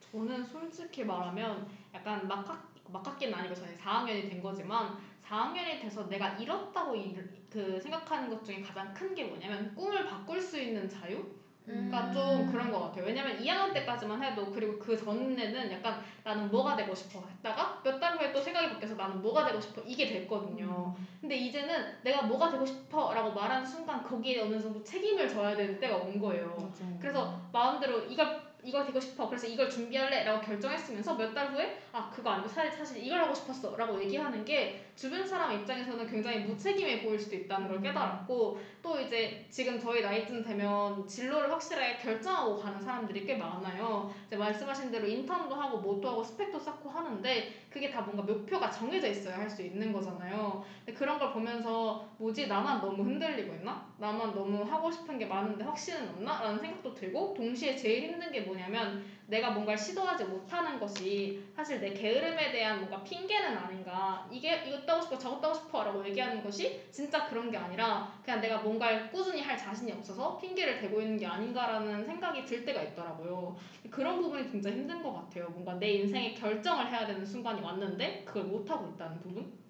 [0.00, 6.94] 저는 솔직히 말하면 약간 막학 막학기는 아니고 저는 4학년이 된 거지만 4학년이 돼서 내가 잃었다고
[6.94, 7.16] 이-
[7.50, 11.24] 그 생각하는 것 중에 가장 큰 게 뭐냐면 꿈을 바꿀 수 있는 자유?
[11.66, 13.06] 그러니까 좀 그런 것 같아요.
[13.06, 18.18] 왜냐면 2학년 때까지만 해도 그리고 그 전에는 약간 나는 뭐가 되고 싶어 했다가 몇 달
[18.18, 20.94] 후에 또 생각이 바뀌어서 나는 뭐가 되고 싶어 이게 됐거든요.
[21.20, 25.78] 근데 이제는 내가 뭐가 되고 싶어 라고 말하는 순간 거기에 어느 정도 책임을 져야 되는
[25.80, 26.48] 때가 온 거예요.
[26.56, 26.98] 맞아요.
[27.00, 32.10] 그래서 마음대로 이걸 이걸 되고 싶어 그래서 이걸 준비할래 라고 결정했으면서 몇 달 후에 아
[32.10, 37.02] 그거 아니고 사실 사실 이걸 하고 싶었어 라고 얘기하는 게 주변 사람 입장에서는 굉장히 무책임해
[37.02, 42.80] 보일 수도 있다는 걸 깨달았고 또 이제 지금 저희 나이쯤 되면 진로를 확실하게 결정하고 가는
[42.80, 44.12] 사람들이 꽤 많아요.
[44.26, 49.08] 이제 말씀하신 대로 인턴도 하고 뭐도 하고 스펙도 쌓고 하는데 그게 다 뭔가 목표가 정해져
[49.08, 50.64] 있어야 할 수 있는 거잖아요.
[50.84, 53.86] 근데 그런 걸 보면서 뭐지 나만 너무 흔들리고 있나?
[53.98, 56.40] 나만 너무 하고 싶은 게 많은데 확신은 없나?
[56.42, 61.92] 라는 생각도 들고 동시에 제일 힘든 게 뭐냐면 내가 뭔가를 시도하지 못하는 것이 사실 내
[61.92, 64.28] 게으름에 대한 뭔가 핑계는 아닌가.
[64.30, 68.40] 이게 이것도 하고 싶어 저것도 하고 싶어 라고 얘기하는 것이 진짜 그런 게 아니라 그냥
[68.40, 73.56] 내가 뭔가를 꾸준히 할 자신이 없어서 핑계를 대고 있는 게 아닌가라는 생각이 들 때가 있더라고요.
[73.90, 75.48] 그런 부분이 굉장히 힘든 것 같아요.
[75.50, 79.63] 뭔가 내 인생의 결정을 해야 되는 순간이 왔는데 그걸 못하고 있다는 부분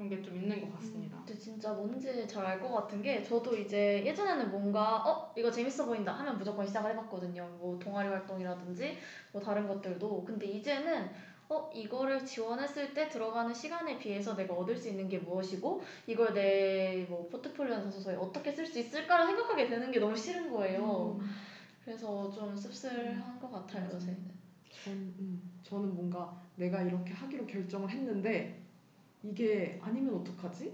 [0.00, 3.54] 그런 게 좀 있는 것 같습니다 근데 진짜 뭔지 잘 알 것 같은 게 저도
[3.56, 7.46] 이제 예전에는 뭔가 어 이거 재밌어 보인다 하면 무조건 시작을 해봤거든요.
[7.58, 8.96] 뭐 동아리 활동이라든지
[9.32, 11.10] 뭐 다른 것들도 근데 이제는
[11.50, 17.06] 어 이거를 지원했을 때 들어가는 시간에 비해서 내가 얻을 수 있는 게 무엇이고 이걸 내
[17.08, 21.16] 뭐 포트폴리오나 자소서에 어떻게 쓸 수 있을까를 생각하게 되는 게 너무 싫은 거예요.
[21.20, 21.30] 음.
[21.84, 23.90] 그래서 좀 씁쓸한 것 같아요.
[23.92, 24.30] 요새는.
[24.84, 28.59] 전, 음, 저는 뭔가 내가 이렇게 하기로 결정을 했는데
[29.22, 30.72] 이게 아니면 어떡하지?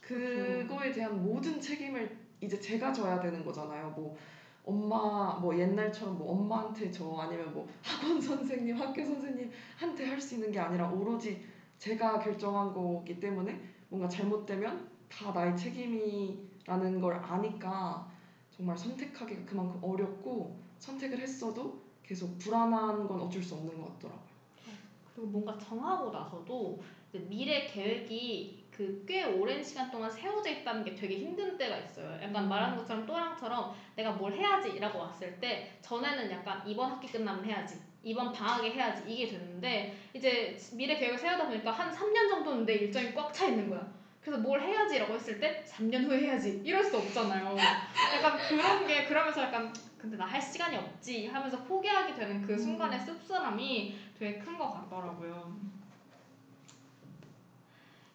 [0.00, 3.90] 그거에 대한 모든 책임을 이제 제가 져야 되는 거잖아요.
[3.90, 4.16] 뭐
[4.64, 10.50] 엄마 뭐 옛날처럼 뭐 엄마한테 저 아니면 뭐 학원 선생님, 학교 선생님한테 할 수 있는
[10.52, 11.44] 게 아니라 오로지
[11.78, 18.10] 제가 결정한 거기 때문에 뭔가 잘못되면 다 나의 책임이라는 걸 아니까
[18.50, 24.34] 정말 선택하기가 그만큼 어렵고 선택을 했어도 계속 불안한 건 어쩔 수 없는 것 같더라고요.
[25.14, 26.80] 그리고 뭔가 정하고 나서도
[27.18, 32.18] 미래 계획이 그 꽤 오랜 시간 동안 세워져 있다는 게 되게 힘든 때가 있어요.
[32.20, 37.78] 약간 말하는 것처럼 또랑처럼 내가 뭘 해야지라고 왔을 때 전에는 약간 이번 학기 끝나면 해야지.
[38.02, 43.14] 이번 방학에 해야지 이게 됐는데 이제 미래 계획을 세우다 보니까 한 3년 정도는 내 일정이
[43.14, 43.86] 꽉 차 있는 거야.
[44.20, 47.56] 그래서 뭘 해야지라고 했을 때 3년 후에 해야지 이럴 수 없잖아요.
[48.16, 52.98] 약간 그런 게 그러면서 약간 근데 나 할 시간이 없지 하면서 포기하게 되는 그 순간의
[53.00, 55.56] 씁쓸함이 되게 큰 것 같더라고요.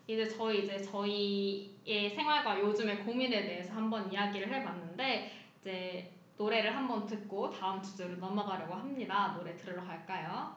[0.10, 7.52] 이제 저희 이제 저희의 생활과 요즘의 고민에 대해서 한번 이야기를 해봤는데 이제 노래를 한번 듣고
[7.52, 9.36] 다음 주제로 넘어가려고 합니다.
[9.38, 10.56] 노래 들으러 갈까요?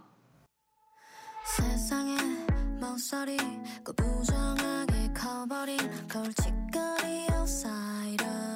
[1.44, 2.16] 세상의
[2.80, 3.36] 모서리
[3.84, 5.76] 구부정하게 커버린
[6.08, 8.51] 골칫거리 outsider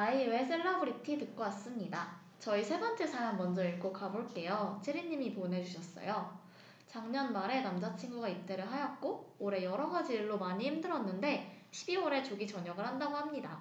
[0.00, 2.20] 아이유의 셀러브리티 듣고 왔습니다.
[2.38, 4.80] 저희 세 번째 사연 먼저 읽고 가볼게요.
[4.80, 6.38] 체리님이 보내주셨어요.
[6.86, 13.16] 작년 말에 남자친구가 입대를 하였고 올해 여러 가지 일로 많이 힘들었는데 12월에 조기 전역을 한다고
[13.16, 13.60] 합니다.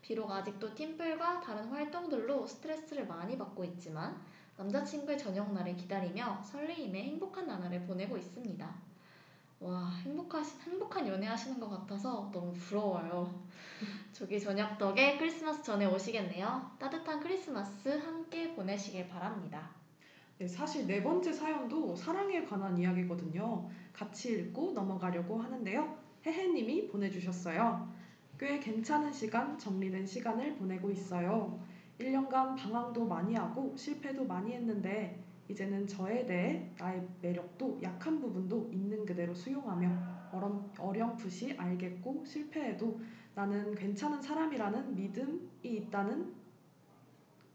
[0.00, 4.18] 비록 아직도 팀플과 다른 활동들로 스트레스를 많이 받고 있지만
[4.56, 8.74] 남자친구의 저녁날을 기다리며 설레임에 행복한 나날을 보내고 있습니다.
[9.60, 13.32] 와 행복하시, 행복한 연애 하시는 것 같아서 너무 부러워요.
[14.12, 16.72] 조기 저녁 덕에 크리스마스 전에 오시겠네요.
[16.78, 19.70] 따뜻한 크리스마스 함께 보내시길 바랍니다.
[20.38, 23.68] 네, 사실 네 번째 사연도 사랑에 관한 이야기거든요.
[23.92, 25.96] 같이 읽고 넘어가려고 하는데요.
[26.26, 27.88] 해해님이 보내주셨어요.
[28.38, 31.60] 꽤 괜찮은 시간, 정리된 시간을 보내고 있어요.
[32.00, 39.04] 1년간 방황도 많이 하고 실패도 많이 했는데 이제는 저에 대해 나의 매력도 약한 부분도 있는
[39.04, 43.00] 그대로 수용하며 어렴, 어렴 풋이 알겠고 실패해도
[43.34, 46.32] 나는 괜찮은 사람이라는 믿음이 있다는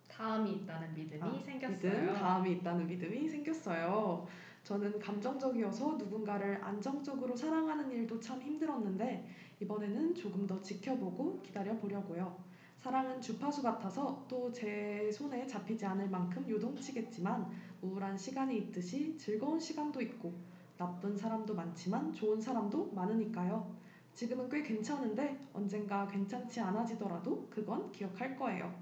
[0.07, 1.91] 다음이 있다는 믿음이 아, 생겼어요.
[1.91, 4.27] 믿음, 다음이 있다는 믿음이 생겼어요.
[4.63, 9.27] 저는 감정적이어서 누군가를 안정적으로 사랑하는 일도 참 힘들었는데
[9.61, 12.37] 이번에는 조금 더 지켜보고 기다려 보려고요.
[12.77, 17.49] 사랑은 주파수 같아서 또 제 손에 잡히지 않을 만큼 요동치겠지만
[17.81, 20.33] 우울한 시간이 있듯이 즐거운 시간도 있고
[20.77, 23.75] 나쁜 사람도 많지만 좋은 사람도 많으니까요.
[24.13, 28.73] 지금은 꽤 괜찮은데 언젠가 괜찮지 않아지더라도 그건 기억할 거예요.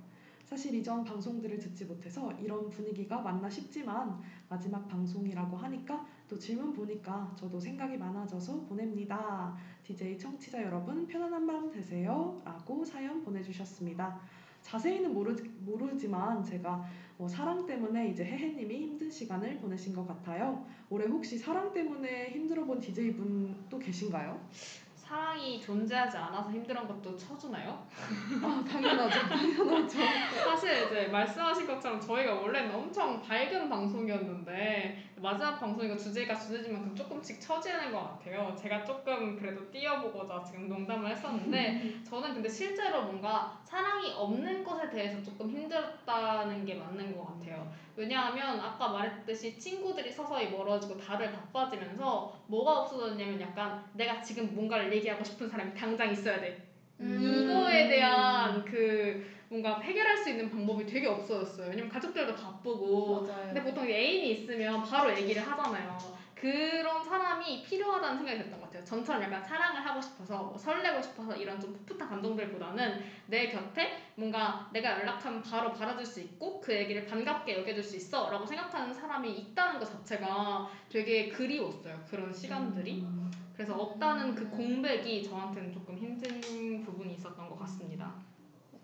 [0.45, 7.35] 사실 이전 방송들을 듣지 못해서 이런 분위기가 맞나 싶지만 마지막 방송이라고 하니까 또 질문 보니까
[7.35, 9.53] 저도 생각이 많아져서 보냅니다.
[9.83, 12.41] DJ 청취자 여러분 편안한 밤 되세요.
[12.45, 14.21] 라고 사연 보내주셨습니다.
[14.61, 16.85] 자세히는 모르, 모르지만 제가
[17.19, 20.65] 어, 사랑 때문에 이제 해해님이 힘든 시간을 보내신 것 같아요.
[20.89, 24.39] 올해 혹시 사랑 때문에 힘들어 본 DJ분 또 계신가요?
[25.07, 27.87] 사랑이 존재하지 않아서 힘들은 것도 쳐주나요?
[28.43, 29.19] 아, 당연하죠.
[29.21, 29.97] 당연하죠.
[30.43, 37.91] 사실 이제 말씀하신 것처럼 저희가 원래는 엄청 밝은 방송이었는데 마지막 방송이고 주제가 주제지만큼 조금씩 처지는
[37.91, 38.55] 것 같아요.
[38.55, 45.21] 제가 조금 그래도 띄워보고자 지금 농담을 했었는데 저는 근데 실제로 뭔가 사랑이 없는 것에 대해서
[45.23, 47.71] 조금 힘들었다는 게 맞는 것 같아요.
[47.95, 55.23] 왜냐하면 아까 말했듯이 친구들이 서서히 멀어지고 다들 바빠지면서 뭐가 없어졌냐면 약간 내가 지금 뭔가를 얘기하고
[55.23, 56.67] 싶은 사람이 당장 있어야 돼.
[56.99, 57.19] 음.
[57.21, 61.69] 이거에 대한 그 뭔가 해결할 수 있는 방법이 되게 없어졌어요.
[61.69, 63.45] 왜냐면 가족들도 바쁘고 맞아요.
[63.47, 66.17] 근데 보통 애인이 있으면 바로 얘기를 하잖아요.
[66.39, 68.83] 그런 사람이 필요하다는 생각이 들었던 것 같아요.
[68.83, 74.69] 전처럼 약간 사랑을 하고 싶어서 뭐 설레고 싶어서 이런 좀 풋풋한 감정들보다는 내 곁에 뭔가
[74.71, 79.31] 내가 연락하면 바로 받아줄 수 있고 그 얘기를 반갑게 여겨줄 수 있어 라고 생각하는 사람이
[79.31, 82.03] 있다는 것 자체가 되게 그리웠어요.
[82.07, 83.01] 그런 시간들이.
[83.01, 87.96] 음, 그래서 없다는 그 공백이 저한테는 조금 힘든 부분이 있었던 것 같습니다.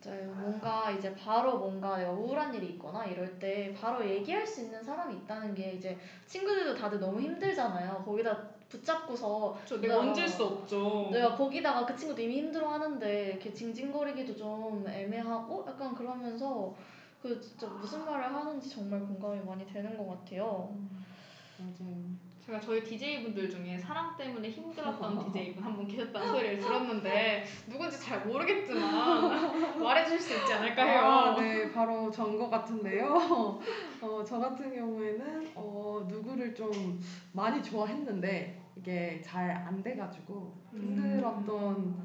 [0.05, 0.31] 맞아요.
[0.33, 5.15] 뭔가 이제 바로 뭔가 내가 우울한 일이 있거나 이럴 때 바로 얘기할 수 있는 사람이
[5.15, 8.03] 있다는 게 이제 친구들도 다들 너무 힘들잖아요.
[8.05, 8.37] 거기다
[8.69, 11.09] 붙잡고서 저 내가 얹을 수 없죠.
[11.11, 16.73] 내가 거기다가 그 친구도 이미 힘들어 하는데 이렇게 징징거리기도 좀 애매하고 약간 그러면서
[17.21, 20.75] 그 진짜 무슨 말을 하는지 정말 공감이 많이 되는 것 같아요.
[21.57, 22.32] 맞아요.
[22.45, 28.25] 제가 저희 DJ분들 중에 사랑 때문에 힘들었던 DJ분 한 분 계셨다는 소리를 들었는데 누군지 잘
[28.25, 31.01] 모르겠지만 말해줄 수 있지 않을까 해요.
[31.01, 33.59] 아, 네, 바로 전 것 같은데요.
[34.01, 36.99] 어, 저 같은 경우에는 어, 누구를 좀
[37.31, 41.95] 많이 좋아했는데 이게 잘 안 돼가지고 힘들었던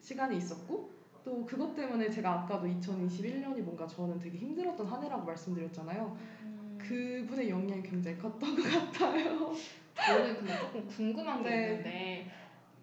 [0.00, 0.90] 시간이 있었고
[1.24, 6.16] 또 그것 때문에 제가 아까도 2021년이 뭔가 저는 되게 힘들었던 한 해라고 말씀드렸잖아요.
[6.42, 9.52] 음, 그분의 영향이 굉장히 컸던 것 같아요.
[9.94, 11.68] 저는 근데 조금 궁금한 게 네.
[11.68, 12.30] 있는데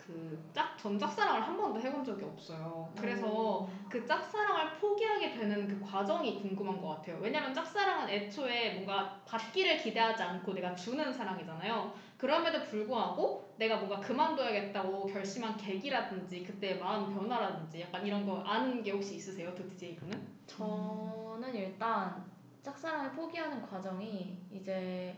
[0.06, 2.92] 그짝 전 짝사랑을 한 번도 해본 적이 없어요.
[2.96, 7.18] 그래서 그 짝사랑을 포기하게 되는 그 과정이 궁금한 것 같아요.
[7.20, 11.92] 왜냐면 짝사랑은 애초에 뭔가 받기를 기대하지 않고 내가 주는 사랑이잖아요.
[12.18, 18.92] 그럼에도 불구하고 내가 뭔가 그만둬야겠다고 결심한 계기라든지 그때 마음 변화라든지 약간 이런 거 아는 게
[18.92, 19.54] 혹시 있으세요?
[19.56, 20.36] 그 DJ분은?
[20.46, 22.24] 저는 일단
[22.66, 25.16] 짝사랑을 포기하는 과정이 이제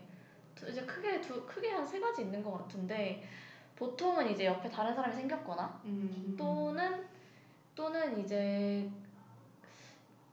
[0.54, 3.22] 두- 이제 크게 두 크게 한 세 가지 있는 것 같은데
[3.76, 6.34] 보통은 이제 옆에 다른 사람이 생겼거나 음.
[6.38, 7.06] 또는
[7.74, 8.90] 또는 이제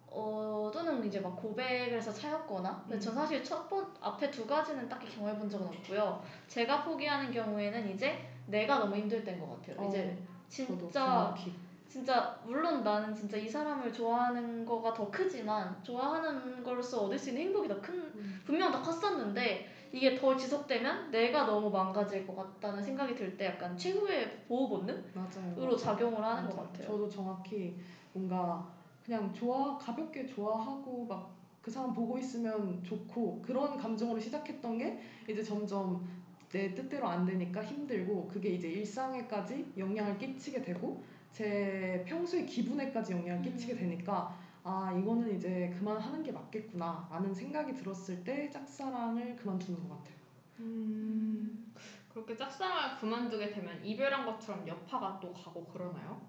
[0.07, 3.15] 어 또는 이제 막 고백을 해서 차였거나 근데 전 음.
[3.19, 8.27] 사실 첫 번 앞에 두 가지는 딱히 경험해 본 적은 없고요 제가 포기하는 경우에는 이제
[8.47, 10.17] 내가 너무 힘들 때인 것 같아요 이제
[10.49, 11.53] 저도 진짜 정확히.
[11.95, 17.43] 진짜 물론 나는 진짜 이 사람을 좋아하는 거가 더 크지만 좋아하는 거로서 얻을 수 있는
[17.43, 18.41] 행복이 더큰 음.
[18.43, 23.77] 분명 더 컸었는데 이게 더 지속되면 내가 너무 망가질 것 같다는 생각이 들 때 약간
[23.77, 25.77] 최후의 보호 본능으로.
[25.77, 26.67] 작용을 하는 것 맞아요.
[26.67, 26.87] 같아요.
[26.87, 27.77] 저도 정확히
[28.11, 28.67] 뭔가
[29.05, 35.41] 그냥 좋아 가볍게 좋아하고 막 그 사람 보고 있으면 좋고 그런 감정으로 시작했던 게 이제
[35.41, 36.07] 점점
[36.51, 41.03] 내 뜻대로 안 되니까 힘들고 그게 이제 일상에까지 영향을 끼치게 되고
[41.35, 43.77] 제 평소의 기분에까지 영향을 끼치게 음.
[43.77, 50.15] 되니까 아 이거는 이제 그만하는 게 맞겠구나 라는 생각이 들었을 때 짝사랑을 그만두는 것 같아요.
[50.59, 51.73] 음.
[52.07, 56.25] 그렇게 짝사랑을 그만두게 되면 이별한 것처럼 여파가 또 가고 그러나요?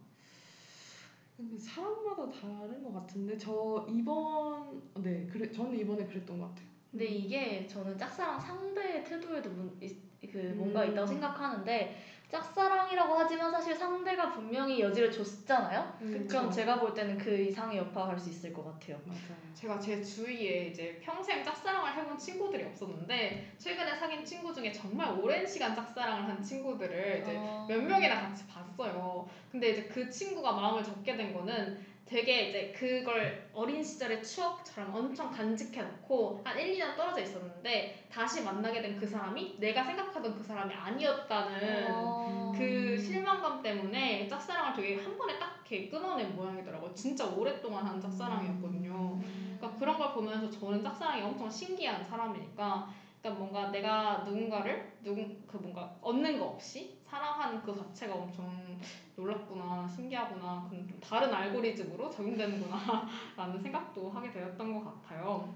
[1.36, 6.66] 근데 사람마다 다른 것 같은데 저 이번 네 그래 저는 이번에 그랬던 것 같아요.
[6.90, 9.96] 근데 이게 저는 짝사랑 상대의 태도에도 문, 이-
[10.32, 10.90] 그 뭔가 음.
[10.90, 11.96] 있다고 생각하는데
[12.28, 15.96] 짝사랑이라고 하지만 사실 상대가 분명히 여지를 줬잖아요.
[16.00, 19.00] 음, 그럼 제가 볼 때는 그 이상의 여파가 갈 수 있을 것 같아요.
[19.06, 19.20] 맞아요.
[19.54, 25.46] 제가 제 주위에 이제 평생 짝사랑을 해본 친구들이 없었는데 최근에 사귄 친구 중에 정말 오랜
[25.46, 27.66] 시간 짝사랑을 한 친구들을 이제 어.
[27.68, 29.28] 몇 명이나 같이 봤어요.
[29.50, 35.30] 근데 이제 그 친구가 마음을 접게 된 거는 되게 이제 그걸 어린 시절의 추억처럼 엄청
[35.30, 40.72] 간직해놓고 한 1, 2년 떨어져 있었는데 다시 만나게 된 그 사람이 내가 생각하던 그 사람이
[40.74, 42.52] 아니었다는 어.
[42.56, 46.94] 그 실망감 때문에 짝사랑을 되게 한 번에 딱 이렇게 끊어낸 모양이더라고요.
[46.94, 49.20] 진짜 오랫동안 한 짝사랑이었거든요.
[49.58, 52.88] 그러니까 그런 걸 보면서 저는 짝사랑이 엄청 신기한 사람이니까
[53.20, 58.78] 그러니까 뭔가 내가 누군가를 누군 그 뭔가 얻는 거 없이 사랑하는 그 자체가 엄청
[59.14, 65.54] 놀랍구나 신기하구나 좀 다른 알고리즘으로 적용되는구나 라는 생각도 하게 되었던 것 같아요.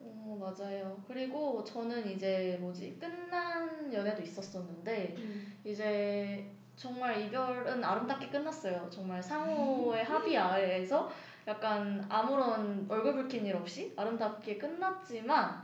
[0.00, 1.00] 어, 맞아요.
[1.06, 5.16] 그리고 저는 이제 뭐지 끝난 연애도 있었었는데
[5.64, 8.88] 이제 정말 이별은 아름답게 끝났어요.
[8.90, 11.10] 정말 상호의 합의 아래에서
[11.48, 15.62] 약간 아무런 얼굴 붉힌 일 없이 아름답게 끝났지만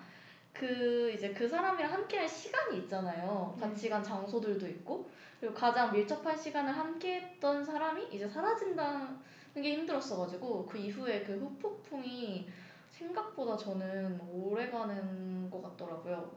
[0.55, 3.57] 그 이제 그 사람이랑 함께할 시간이 있잖아요.
[3.61, 9.19] 같이 간 장소들도 있고 그리고 가장 밀접한 시간을 함께했던 사람이 이제 사라진다는
[9.57, 12.49] 게 힘들었어가지고 그 이후에 그 후폭풍이
[12.91, 16.33] 생각보다 저는 오래 가는 것 같더라고요.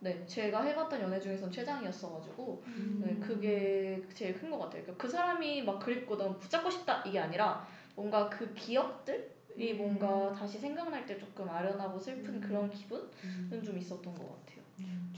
[0.00, 2.62] 네, 제가 해봤던 연애 중에선 최장이었어가지고
[3.00, 4.82] 네, 그게 제일 큰 것 같아요.
[4.82, 10.32] 그러니까 그 사람이 막 그립고 너무 붙잡고 싶다 이게 아니라 뭔가 그 기억들 이 뭔가
[10.32, 12.40] 다시 생각날 때 조금 아련하고 슬픈 음.
[12.40, 13.62] 그런 기분은 음.
[13.62, 14.60] 좀 있었던 것 같아요.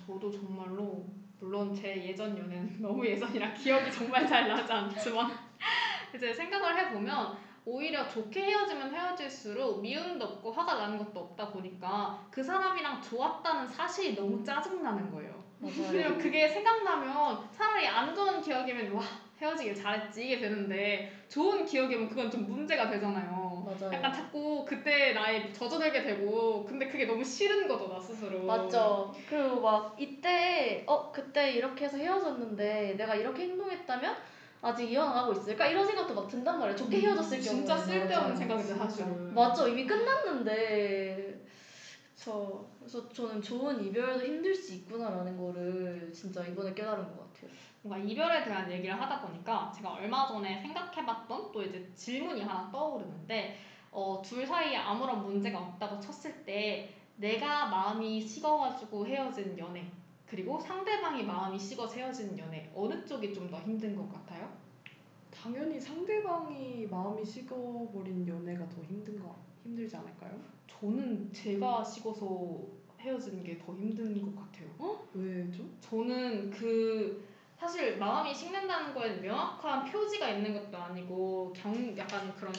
[0.05, 1.05] 저도 정말로
[1.39, 5.31] 물론 제 예전 연애는 너무 예전이라 기억이 정말 잘 나지 않지만
[6.15, 12.43] 이제 생각을 해보면 오히려 좋게 헤어지면 헤어질수록 미움도 없고 화가 나는 것도 없다 보니까 그
[12.43, 15.41] 사람이랑 좋았다는 사실이 너무 짜증나는 거예요.
[15.61, 16.19] 왜냐면 맞아요.
[16.19, 19.03] 그게 생각나면 차라리 안 좋은 기억이면 와
[19.41, 23.42] 헤어지길 잘했지 이게 되는데 좋은 기억이면 그건 좀 문제가 되잖아요.
[23.81, 23.93] 맞아요.
[23.93, 28.43] 약간 자꾸 그때 나에 젖어들게 되고 근데 그게 너무 싫은 거죠 나 스스로.
[28.45, 29.15] 맞죠.
[29.29, 34.17] 그리고 막 이때 어 그때 이렇게 해서 헤어졌는데 내가 이렇게 행동했다면
[34.63, 36.77] 아직 이어나가고 있을까 이런 생각도 막 든단 말이에요.
[36.77, 38.37] 좋게 헤어졌을 경우에 진짜 쓸데없는.
[38.37, 39.35] 생각이죠 사실은.
[39.35, 39.67] 맞죠.
[39.69, 41.41] 이미 끝났는데
[42.23, 47.51] 저 그래서 저는 좋은 이별도 힘들 수 있구나라는 거를 진짜 이번에 깨달은 것 같아요.
[47.83, 53.57] 뭔가 이별에 대한 얘기를 하다 보니까 제가 얼마 전에 생각해봤던 또 이제 질문이 하나 떠오르는데
[53.91, 59.91] 어, 둘 사이에 아무런 문제가 없다고 쳤을 때 내가 마음이 식어가지고 헤어진 연애
[60.27, 64.49] 그리고 상대방이 마음이 식어서 헤어진 연애 어느 쪽이 좀 더 힘든 것 같아요?
[65.31, 70.33] 당연히 상대방이 마음이 식어버린 연애가 더 힘든 거 힘들지 않을까요?
[70.67, 72.59] 저는 제가 식어서
[73.01, 75.07] 헤어지는 게더 힘든 것 같아요.
[75.15, 75.65] 왜죠?
[75.81, 77.25] 저는 그
[77.57, 82.53] 사실 마음이 식는다는 거에 명확한 표지가 있는 것도 아니고 경 약간 그런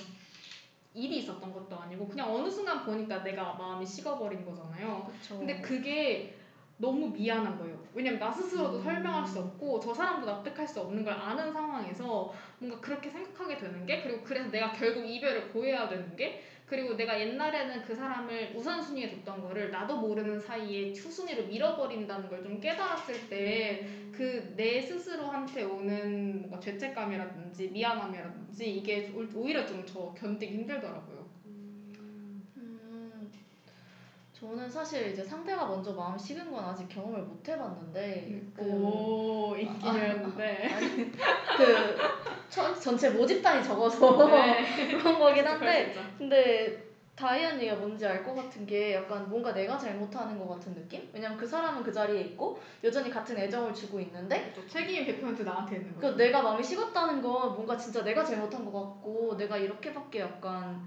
[0.93, 5.05] 일이 있었던 것도 아니고 그냥 어느 순간 보니까 내가 마음이 식어버린 거잖아요.
[5.07, 5.39] 그렇죠.
[5.39, 6.37] 근데 그게
[6.77, 7.81] 너무 미안한 거예요.
[7.93, 8.83] 왜냐면 나 스스로도 음.
[8.83, 13.85] 설명할 수 없고 저 사람도 납득할 수 없는 걸 아는 상황에서 뭔가 그렇게 생각하게 되는
[13.85, 19.09] 게 그리고 그래서 내가 결국 이별을 고해야 되는 게 그리고 내가 옛날에는 그 사람을 우선순위에
[19.11, 26.39] 뒀던 거를 나도 모르는 사이에 추순위로 밀어버린다는 걸 좀 깨달았을 때 그 내 스스로한테 오는
[26.41, 31.25] 뭔가 죄책감이라든지 미안함이라든지 이게 오- 오히려 좀더 견디기 힘들더라고요.
[31.45, 33.31] 음, 음,
[34.33, 40.67] 저는 사실 이제 상대가 먼저 마음 식은 건 아직 경험을 못 해봤는데 그오 인기였는데.
[40.73, 41.11] 아니
[41.57, 41.97] 그
[42.53, 44.63] 전, 전체 모집단이 적어서 네.
[45.01, 45.91] 그런 거긴 한데.
[46.19, 46.83] 근데
[47.15, 51.09] 다이 언니가 뭔지 알 것 같은 게 약간 뭔가 내가 잘못하는 것 같은 느낌?
[51.13, 54.67] 왜냐면 그 사람은 그 자리에 있고 여전히 같은 애정을 주고 있는데 그렇죠.
[54.69, 56.15] 책임이 100% 나한테 있는 그 거죠.
[56.15, 60.81] 내가 마음이 식었다는 건 뭔가 진짜 내가 잘못한 것 같고 내가 이렇게밖에 약간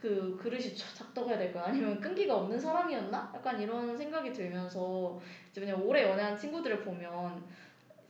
[0.00, 3.32] 그 그릇이 자- 작동해야 될까 아니면 끈기가 없는 사람이었나?
[3.34, 5.18] 약간 이런 생각이 들면서
[5.50, 7.42] 이제 그냥 오래 연애한 친구들을 보면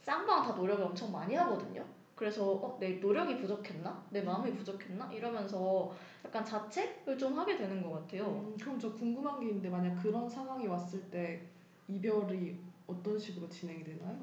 [0.02, 1.84] 쌍방 다 노력을 엄청 많이 하거든요.
[2.22, 4.06] 그래서 어, 내 노력이 부족했나?
[4.10, 5.10] 내 마음이 부족했나?
[5.12, 5.92] 이러면서
[6.24, 8.26] 약간 자책을 좀 하게 되는 것 같아요.
[8.28, 11.42] 음, 그럼 저 궁금한 게 있는데 만약 그런 상황이 왔을 때
[11.88, 12.56] 이별이
[12.86, 14.16] 어떤 식으로 진행이 되나요?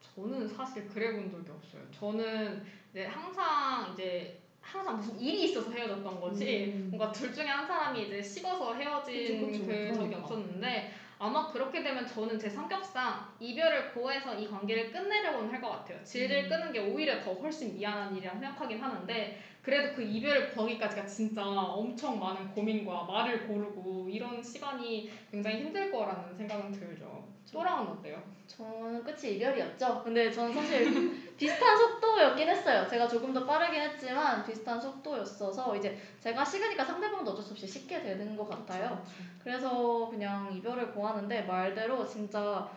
[0.00, 1.82] 저는 사실 그래 본 적이 없어요.
[1.92, 6.88] 저는 이제 항상 이제 항상 무슨 일이 있어서 헤어졌던 거지 음.
[6.90, 9.66] 뭔가 둘 중에 한 사람이 이제 식어서 헤어진 그쵸, 그쵸.
[9.66, 10.18] 그 적이 그러니까.
[10.18, 10.90] 없었는데
[11.24, 16.02] 아마 그렇게 되면 저는 제 성격상 이별을 고해서 이 관계를 끝내려고는 할 것 같아요.
[16.02, 16.48] 질질 음.
[16.48, 22.18] 끄는 게 오히려 더 훨씬 미안한 일이라 생각하긴 하는데 그래도 그 이별을 구하기까지가 진짜 엄청
[22.18, 27.24] 많은 고민과 말을 고르고 이런 시간이 굉장히 힘들 거라는 생각은 들죠.
[27.52, 28.20] 또랑은 어때요?
[28.46, 30.02] 저는 끝이 이별이었죠.
[30.02, 32.88] 근데 저는 사실 비슷한 속도였긴 했어요.
[32.88, 38.02] 제가 조금 더 빠르긴 했지만 비슷한 속도였어서 이제 제가 식으니까 상대방도 어쩔 수 없이 식게
[38.02, 39.04] 되는 것 같아요.
[39.42, 42.68] 그래서 그냥 이별을 고하는데 말대로 진짜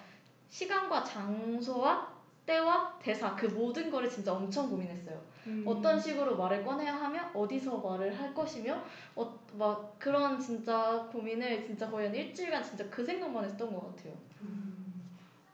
[0.49, 2.14] 시간과 장소와
[2.45, 5.19] 때와 대사 그 모든 거를 진짜 엄청 고민했어요.
[5.47, 5.63] 음.
[5.65, 8.81] 어떤 식으로 말을 꺼내야 하며 어디서 말을 할 것이며
[9.15, 14.13] 어, 막 그런 진짜 고민을 진짜 거의 한 일주일간 진짜 그 생각만 했던 것 같아요.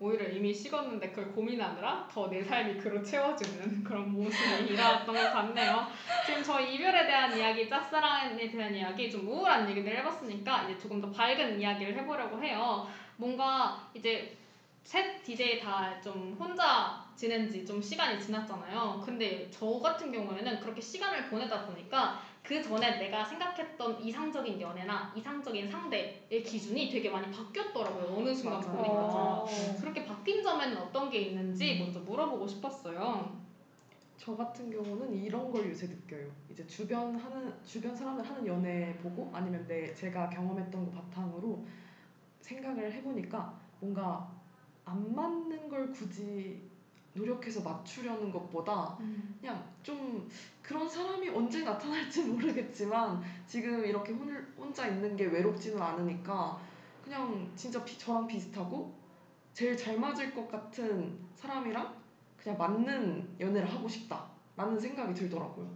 [0.02, 5.86] 오히려 이미 식었는데 그걸 고민하느라 더 내 삶이 그로 채워주는 그런 모습이 일어났던 것 같네요.
[6.26, 11.12] 지금 저희 이별에 대한 이야기, 짝사랑에 대한 이야기, 좀 우울한 얘기들 해봤으니까 이제 조금 더
[11.12, 12.88] 밝은 이야기를 해보려고 해요.
[13.18, 14.36] 뭔가 이제
[14.84, 19.02] 셋 DJ 다 좀 혼자 지낸 지 좀 시간이 지났잖아요.
[19.06, 25.70] 근데 저 같은 경우에는 그렇게 시간을 보내다 보니까 그 전에 내가 생각했던 이상적인 연애나 이상적인
[25.70, 28.18] 상대의 기준이 되게 많이 바뀌었더라고요.
[28.18, 28.76] 어느 순간 맞아요.
[28.78, 28.98] 보니까.
[29.04, 29.48] 어.
[29.80, 33.40] 그렇게 바뀐 점에는 어떤 게 있는지 먼저 물어보고 싶었어요.
[34.18, 36.28] 저 같은 경우는 이런 걸 요새 느껴요.
[36.50, 41.64] 이제 주변 하는 주변 사람들 하는 연애 보고 아니면 내 제가 경험했던 거 바탕으로
[42.42, 44.28] 생각을 해보니까 뭔가
[44.86, 46.62] 안 맞는 걸 굳이
[47.14, 48.98] 노력해서 맞추려는 것보다
[49.40, 50.30] 그냥 좀
[50.62, 56.58] 그런 사람이 언제 나타날지 모르겠지만 지금 이렇게 혼, 혼자 있는 게 외롭지는 않으니까
[57.04, 58.94] 그냥 진짜 비- 저랑 비슷하고
[59.54, 61.94] 제일 잘 맞을 것 같은 사람이랑
[62.38, 65.70] 그냥 맞는 연애를 하고 싶다라는 생각이 들더라고요.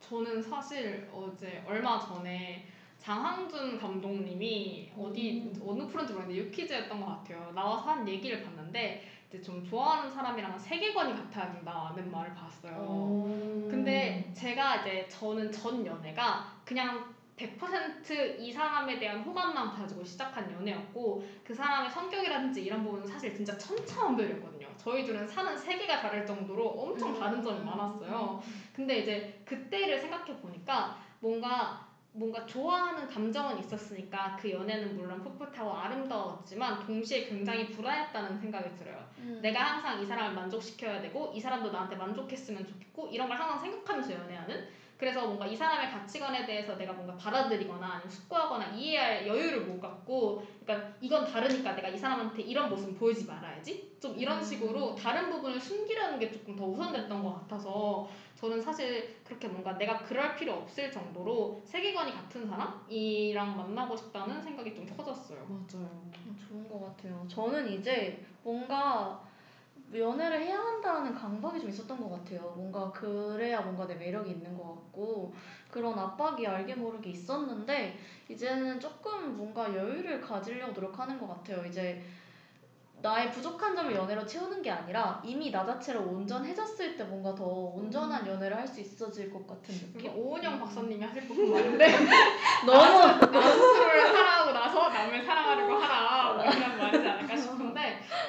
[0.00, 2.66] 저는 사실 어제 얼마 전에
[3.04, 7.52] 장항준 감독님이 어디 어느 프로인지 모르겠는데 유퀴즈였던 것 같아요.
[7.54, 13.26] 나와서 한 얘기를 봤는데 이제 좀 좋아하는 사람이랑 세계관이 같아야 된다는 말을 봤어요.
[13.70, 21.52] 근데 제가 이제 저는 전 연애가 그냥 100%이 사람에 대한 호감만 가지고 시작한 연애였고 그
[21.52, 24.66] 사람의 성격이라든지 이런 부분은 사실 진짜 천차만별이었거든요.
[24.78, 28.42] 저희 둘은 사는 세계가 다를 정도로 엄청 다른 점이 많았어요.
[28.72, 36.86] 근데 이제 그때를 생각해 보니까 뭔가 뭔가 좋아하는 감정은 있었으니까 그 연애는 물론 풋풋하고 아름다웠지만
[36.86, 39.04] 동시에 굉장히 불안했다는 생각이 들어요.
[39.18, 39.40] 음.
[39.42, 44.12] 내가 항상 이 사람을 만족시켜야 되고 이 사람도 나한테 만족했으면 좋겠고 이런 걸 항상 생각하면서
[44.12, 49.80] 연애하는 그래서 뭔가 이 사람의 가치관에 대해서 내가 뭔가 받아들이거나 아니면 숙고하거나 이해할 여유를 못
[49.80, 55.30] 갖고 그러니까 이건 다르니까 내가 이 사람한테 이런 모습 보이지 말아야지 좀 이런 식으로 다른
[55.30, 60.52] 부분을 숨기려는 게 조금 더 우선됐던 것 같아서 저는 사실 그렇게 뭔가 내가 그럴 필요
[60.52, 65.46] 없을 정도로 세계관이 같은 사람이랑 만나고 싶다는 생각이 좀 커졌어요.
[65.48, 66.02] 맞아요.
[66.26, 67.24] 음, 좋은 것 같아요.
[67.28, 69.22] 저는 이제 뭔가
[69.92, 72.52] 연애를 해야 한다는 강박이 좀 있었던 것 같아요.
[72.56, 75.34] 뭔가 그래야 뭔가 내 매력이 있는 것 같고
[75.70, 81.64] 그런 압박이 알게 모르게 있었는데 이제는 조금 뭔가 여유를 가지려고 노력하는 것 같아요.
[81.66, 82.02] 이제
[83.02, 88.26] 나의 부족한 점을 연애로 채우는 게 아니라 이미 나 자체로 온전해졌을 때 뭔가 더 온전한
[88.26, 90.10] 연애를 할 수 있어질 것 같은 느낌?
[90.16, 91.86] 오은영 박사님이 하실 법은 많은데
[92.64, 97.53] 너무 나 스스로를 사랑하고 나서 남을 사랑하려고 하라 뭐 이런 말이지 않을까 싶은데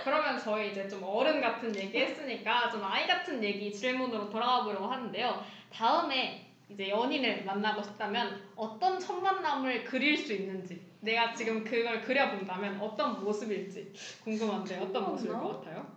[0.05, 4.85] 그러면 저희 이제 좀 어른 같은 얘기 했으니까 좀 아이 같은 얘기 질문으로 돌아가 보려고
[4.85, 5.43] 하는데요
[5.73, 12.79] 다음에 이제 연인을 만나고 싶다면 어떤 첫 만남을 그릴 수 있는지 내가 지금 그걸 그려본다면
[12.79, 13.91] 어떤 모습일지
[14.23, 15.33] 궁금한데 어떤 첫 모습일?
[15.33, 15.87] 것 같아요?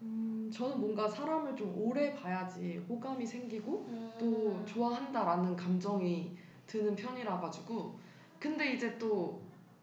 [0.00, 4.12] 음, 저는 뭔가 사람을 좀 오래 봐야지 호감이 생기고 음.
[4.18, 7.98] 또 좋아한다라는 감정이 드는 편이라 가지고
[8.38, 9.42] 근데 이제 또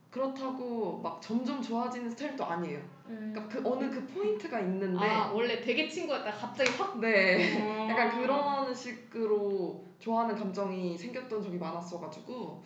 [0.09, 2.79] 그렇다고 막 점점 좋아지는 스타일도 아니에요.
[3.07, 3.31] 음.
[3.33, 7.61] 그러니까 그 어느 그 포인트가 있는데 아 원래 되게 친구였다가 갑자기 확 네.
[7.61, 7.87] 어.
[7.89, 12.63] 약간 그런 식으로 좋아하는 감정이 생겼던 적이 많았어가지고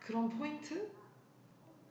[0.00, 0.90] 그런 포인트?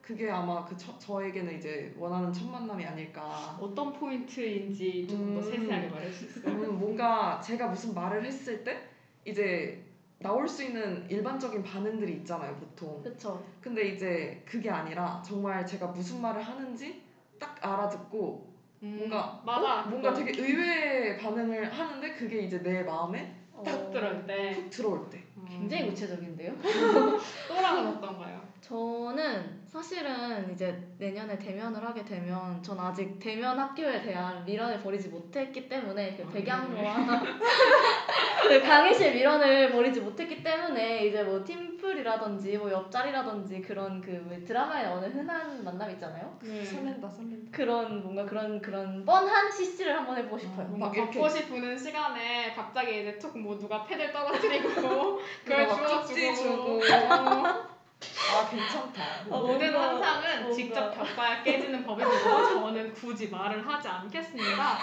[0.00, 3.58] 그게 아마 그 저, 저에게는 이제 원하는 첫 만남이 아닐까.
[3.60, 5.42] 어떤 포인트인지 조금 더 음.
[5.42, 6.54] 세세하게 말할 수 있어요?
[6.54, 8.88] 음, 뭔가 제가 무슨 말을 했을 때
[9.24, 9.84] 이제
[10.18, 13.02] 나올 수 있는 일반적인 반응들이 있잖아요, 보통.
[13.02, 13.44] 그쵸.
[13.60, 17.02] 근데 이제 그게 아니라 정말 제가 무슨 말을 하는지
[17.38, 19.88] 딱 알아듣고 뭔가 맞아 어?
[19.88, 20.12] 뭔가.
[20.14, 25.22] 되게 의외의 반응을 하는데 그게 이제 내 마음에 딱 어, 들어올 때 훅 들어올 때.
[25.48, 26.52] 굉장히 구체적인데요.
[27.48, 28.35] 또랑은 어떤가요?
[28.66, 35.68] 저는 사실은 이제 내년에 대면을 하게 되면 전 아직 대면 학교에 대한 미련을 버리지 못했기
[35.68, 37.22] 때문에 그 아, 백양로와
[38.48, 45.12] 그 강의실 미련을 버리지 못했기 때문에 이제 뭐 팀플이라든지 뭐 옆자리라든지 그런 그왜 드라마에 나오는
[45.12, 46.36] 흔한 만남 있잖아요.
[46.42, 46.64] 네.
[46.64, 47.56] 설렌다, 설렌다.
[47.56, 50.66] 그런 뭔가 그런 그런 뻔한 CC를 한번 해보고 싶어요.
[50.66, 56.34] 뭔가 막 벚꽃이 부는 시간에 갑자기 이제 툭 뭐 누가 패들 떨어뜨리고 그걸 쪽지 주워
[56.34, 57.65] 주고 주고.
[58.00, 58.38] 어.
[58.38, 59.02] 아 괜찮다.
[59.30, 64.78] 어, 모든 환상은 뭔가- 직접 겪어야 깨지는 법이므로 저는 굳이 말을 하지 않겠습니다.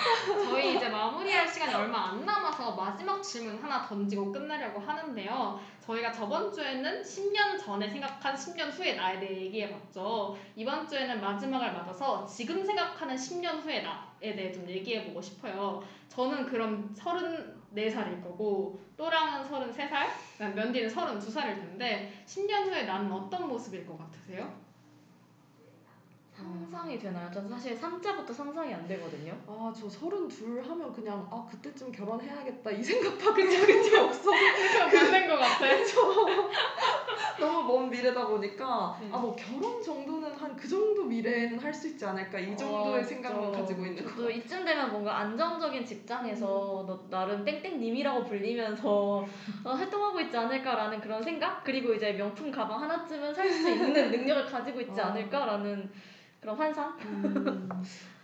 [0.50, 5.60] 저희 이제 마무리할 시간이 얼마 안 남아서 마지막 질문 하나 던지고 끝내려고 하는데요.
[5.86, 10.36] 저희가 저번 주에는 10년 전에 생각한 10년 후의 나에 대해 얘기해봤죠.
[10.56, 15.84] 이번 주에는 마지막을 맞아서 지금 생각하는 10년 후의 나에 대해 좀 얘기해보고 싶어요.
[16.08, 16.96] 저는 그럼
[17.74, 24.63] 34살일 거고 또랑은 33살, 면디는 32살일 텐데 10년 후에 나는 어떤 모습일 것 같으세요?
[26.44, 27.30] 상상이 되나요?
[27.32, 29.34] 전 사실 3자부터 상상이 안 되거든요.
[29.48, 34.32] 아 저 서른 둘 하면 그냥 아 그때쯤 결혼해야겠다 이 생각밖에 들게 없어.
[34.32, 35.66] 맞는 것 같아.
[37.40, 39.10] 너무 먼 미래다 보니까 음.
[39.12, 43.04] 아 뭐 결혼 정도는 한 그 정도 미래에는 할 수 있지 않을까 이 정도의 어,
[43.04, 44.10] 생각만 저- 가지고 있는 거.
[44.12, 46.46] 저도 이쯤 되면 뭔가 안정적인 직장에서
[46.88, 49.26] 너, 나름 땡땡님이라고 불리면서
[49.64, 51.64] 어, 활동하고 있지 않을까라는 그런 생각?
[51.64, 55.06] 그리고 이제 명품 가방 하나쯤은 살 수 있는 능력을 가지고 있지 어.
[55.06, 55.92] 않을까라는
[56.44, 56.98] 그런 환상?
[57.00, 57.70] 음.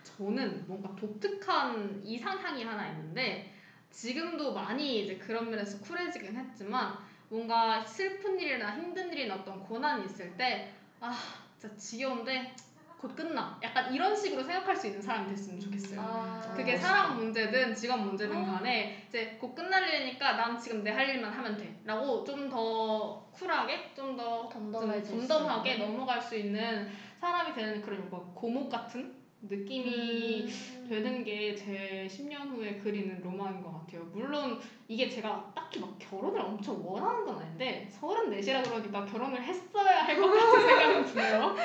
[0.03, 3.53] 저는 뭔가 독특한 이상향이 하나 있는데
[3.89, 6.97] 지금도 많이 이제 그런 면에서 쿨해지긴 했지만
[7.29, 11.15] 뭔가 슬픈 일이나 힘든 일이나 어떤 고난이 있을 때 아
[11.57, 12.53] 진짜 지겨운데
[12.99, 16.01] 곧 끝나 약간 이런 식으로 생각할 수 있는 사람이 됐으면 좋겠어요.
[16.01, 16.87] 아, 그게 멋있다.
[16.87, 18.57] 사랑 문제든 직업 문제든 아.
[18.57, 23.25] 간에 이제 곧 끝날 일이니까 난 지금 내 할 일만 하면 돼 라고 좀 더
[23.31, 25.77] 쿨하게 좀 더 덤덤하게.
[25.77, 26.89] 넘어갈 수 있는
[27.21, 30.87] 사람이 되는 그런 뭔가 고목 같은 느낌이 음.
[30.89, 34.03] 되는 게 제 10년 후에 그리는 로망인 것 같아요.
[34.13, 40.17] 물론 이게 제가 딱히 막 결혼을 엄청 원하는 건 아닌데 34시라 그러니까 결혼을 했어야 할
[40.19, 41.55] 것 같은 생각은 드네요.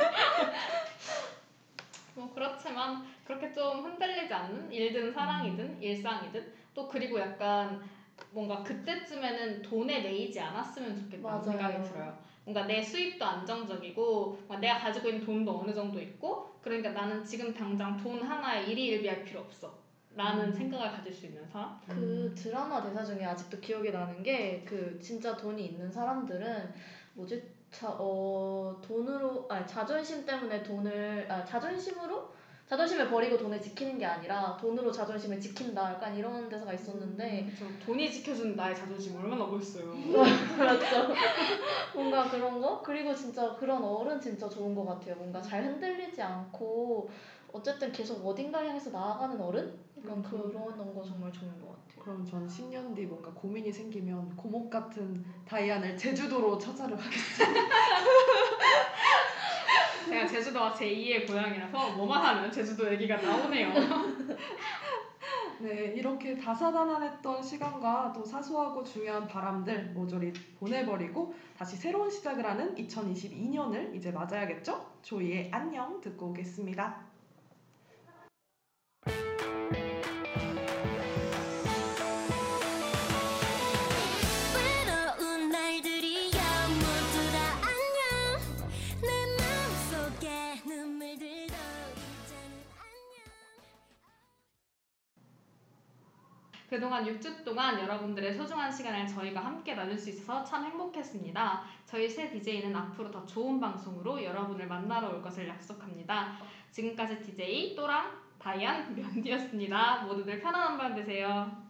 [2.14, 7.82] 뭐 그렇지만 그렇게 좀 흔들리지 않는 일든 사랑이든 일상이든 또 그리고 약간
[8.30, 11.42] 뭔가 그때쯤에는 돈에 매이지 않았으면 좋겠다는 맞아요.
[11.42, 12.18] 생각이 들어요.
[12.44, 17.52] 뭔가 내 수입도 안정적이고 뭔가 내가 가지고 있는 돈도 어느 정도 있고 그러니까 나는 지금
[17.54, 19.82] 당장 돈 하나에 일희일비할 필요 없어.
[20.16, 20.52] 라는 음.
[20.52, 21.80] 생각을 가질 수 있는 사람?
[21.88, 26.72] 그 드라마 대사 중에 아직도 기억이 나는 게 그 진짜 돈이 있는 사람들은
[27.14, 32.32] 뭐지 자, 어, 돈으로 아니 자존심 때문에 돈을 아 자존심으로?
[32.66, 35.92] 자존심을 버리고 돈을 지키는 게 아니라 돈으로 자존심을 지킨다.
[35.92, 37.48] 약간 이런 대사가 있었는데.
[37.58, 39.92] 저 돈이 지켜주는 나의 자존심 얼마나 멋있어요.
[39.92, 41.12] 맞죠.
[41.94, 42.80] 뭔가 그런 거?
[42.80, 45.16] 그리고 진짜 그런 어른 진짜 좋은 것 같아요.
[45.16, 47.10] 뭔가 잘 흔들리지 않고
[47.52, 50.52] 어쨌든 계속 어딘가 향해서 나아가는 어른 약간 그렇죠.
[50.52, 52.05] 그런 거 정말 좋은 것 같아요.
[52.05, 57.64] 그럼 전 10년 뒤 뭔가 고민이 생기면 고목 같은 다이안을 제주도로 찾아를 하겠습니다.
[60.07, 63.72] 제가 제주도가 제2의 고향이라서 뭐만 하면 제주도 얘기가 나오네요.
[65.61, 73.94] 네, 이렇게 다사다난했던 시간과 또 사소하고 중요한 바람들 모조리 보내버리고 다시 새로운 시작을 하는 2022년을
[73.94, 74.84] 이제 맞아야겠죠?
[75.00, 77.13] 조이의 안녕 듣고 오겠습니다.
[96.74, 101.62] 그동안 6주 동안 여러분들의 소중한 시간을 저희가 함께 나눌 수 있어서 참 행복했습니다.
[101.86, 106.36] 저희 새 DJ는 앞으로 더 좋은 방송으로 여러분을 만나러 올 것을 약속합니다.
[106.72, 108.10] 지금까지 DJ 또랑
[108.40, 110.02] 다이안 면디였습니다.
[110.02, 111.63] 모두들 편안한 밤 되세요.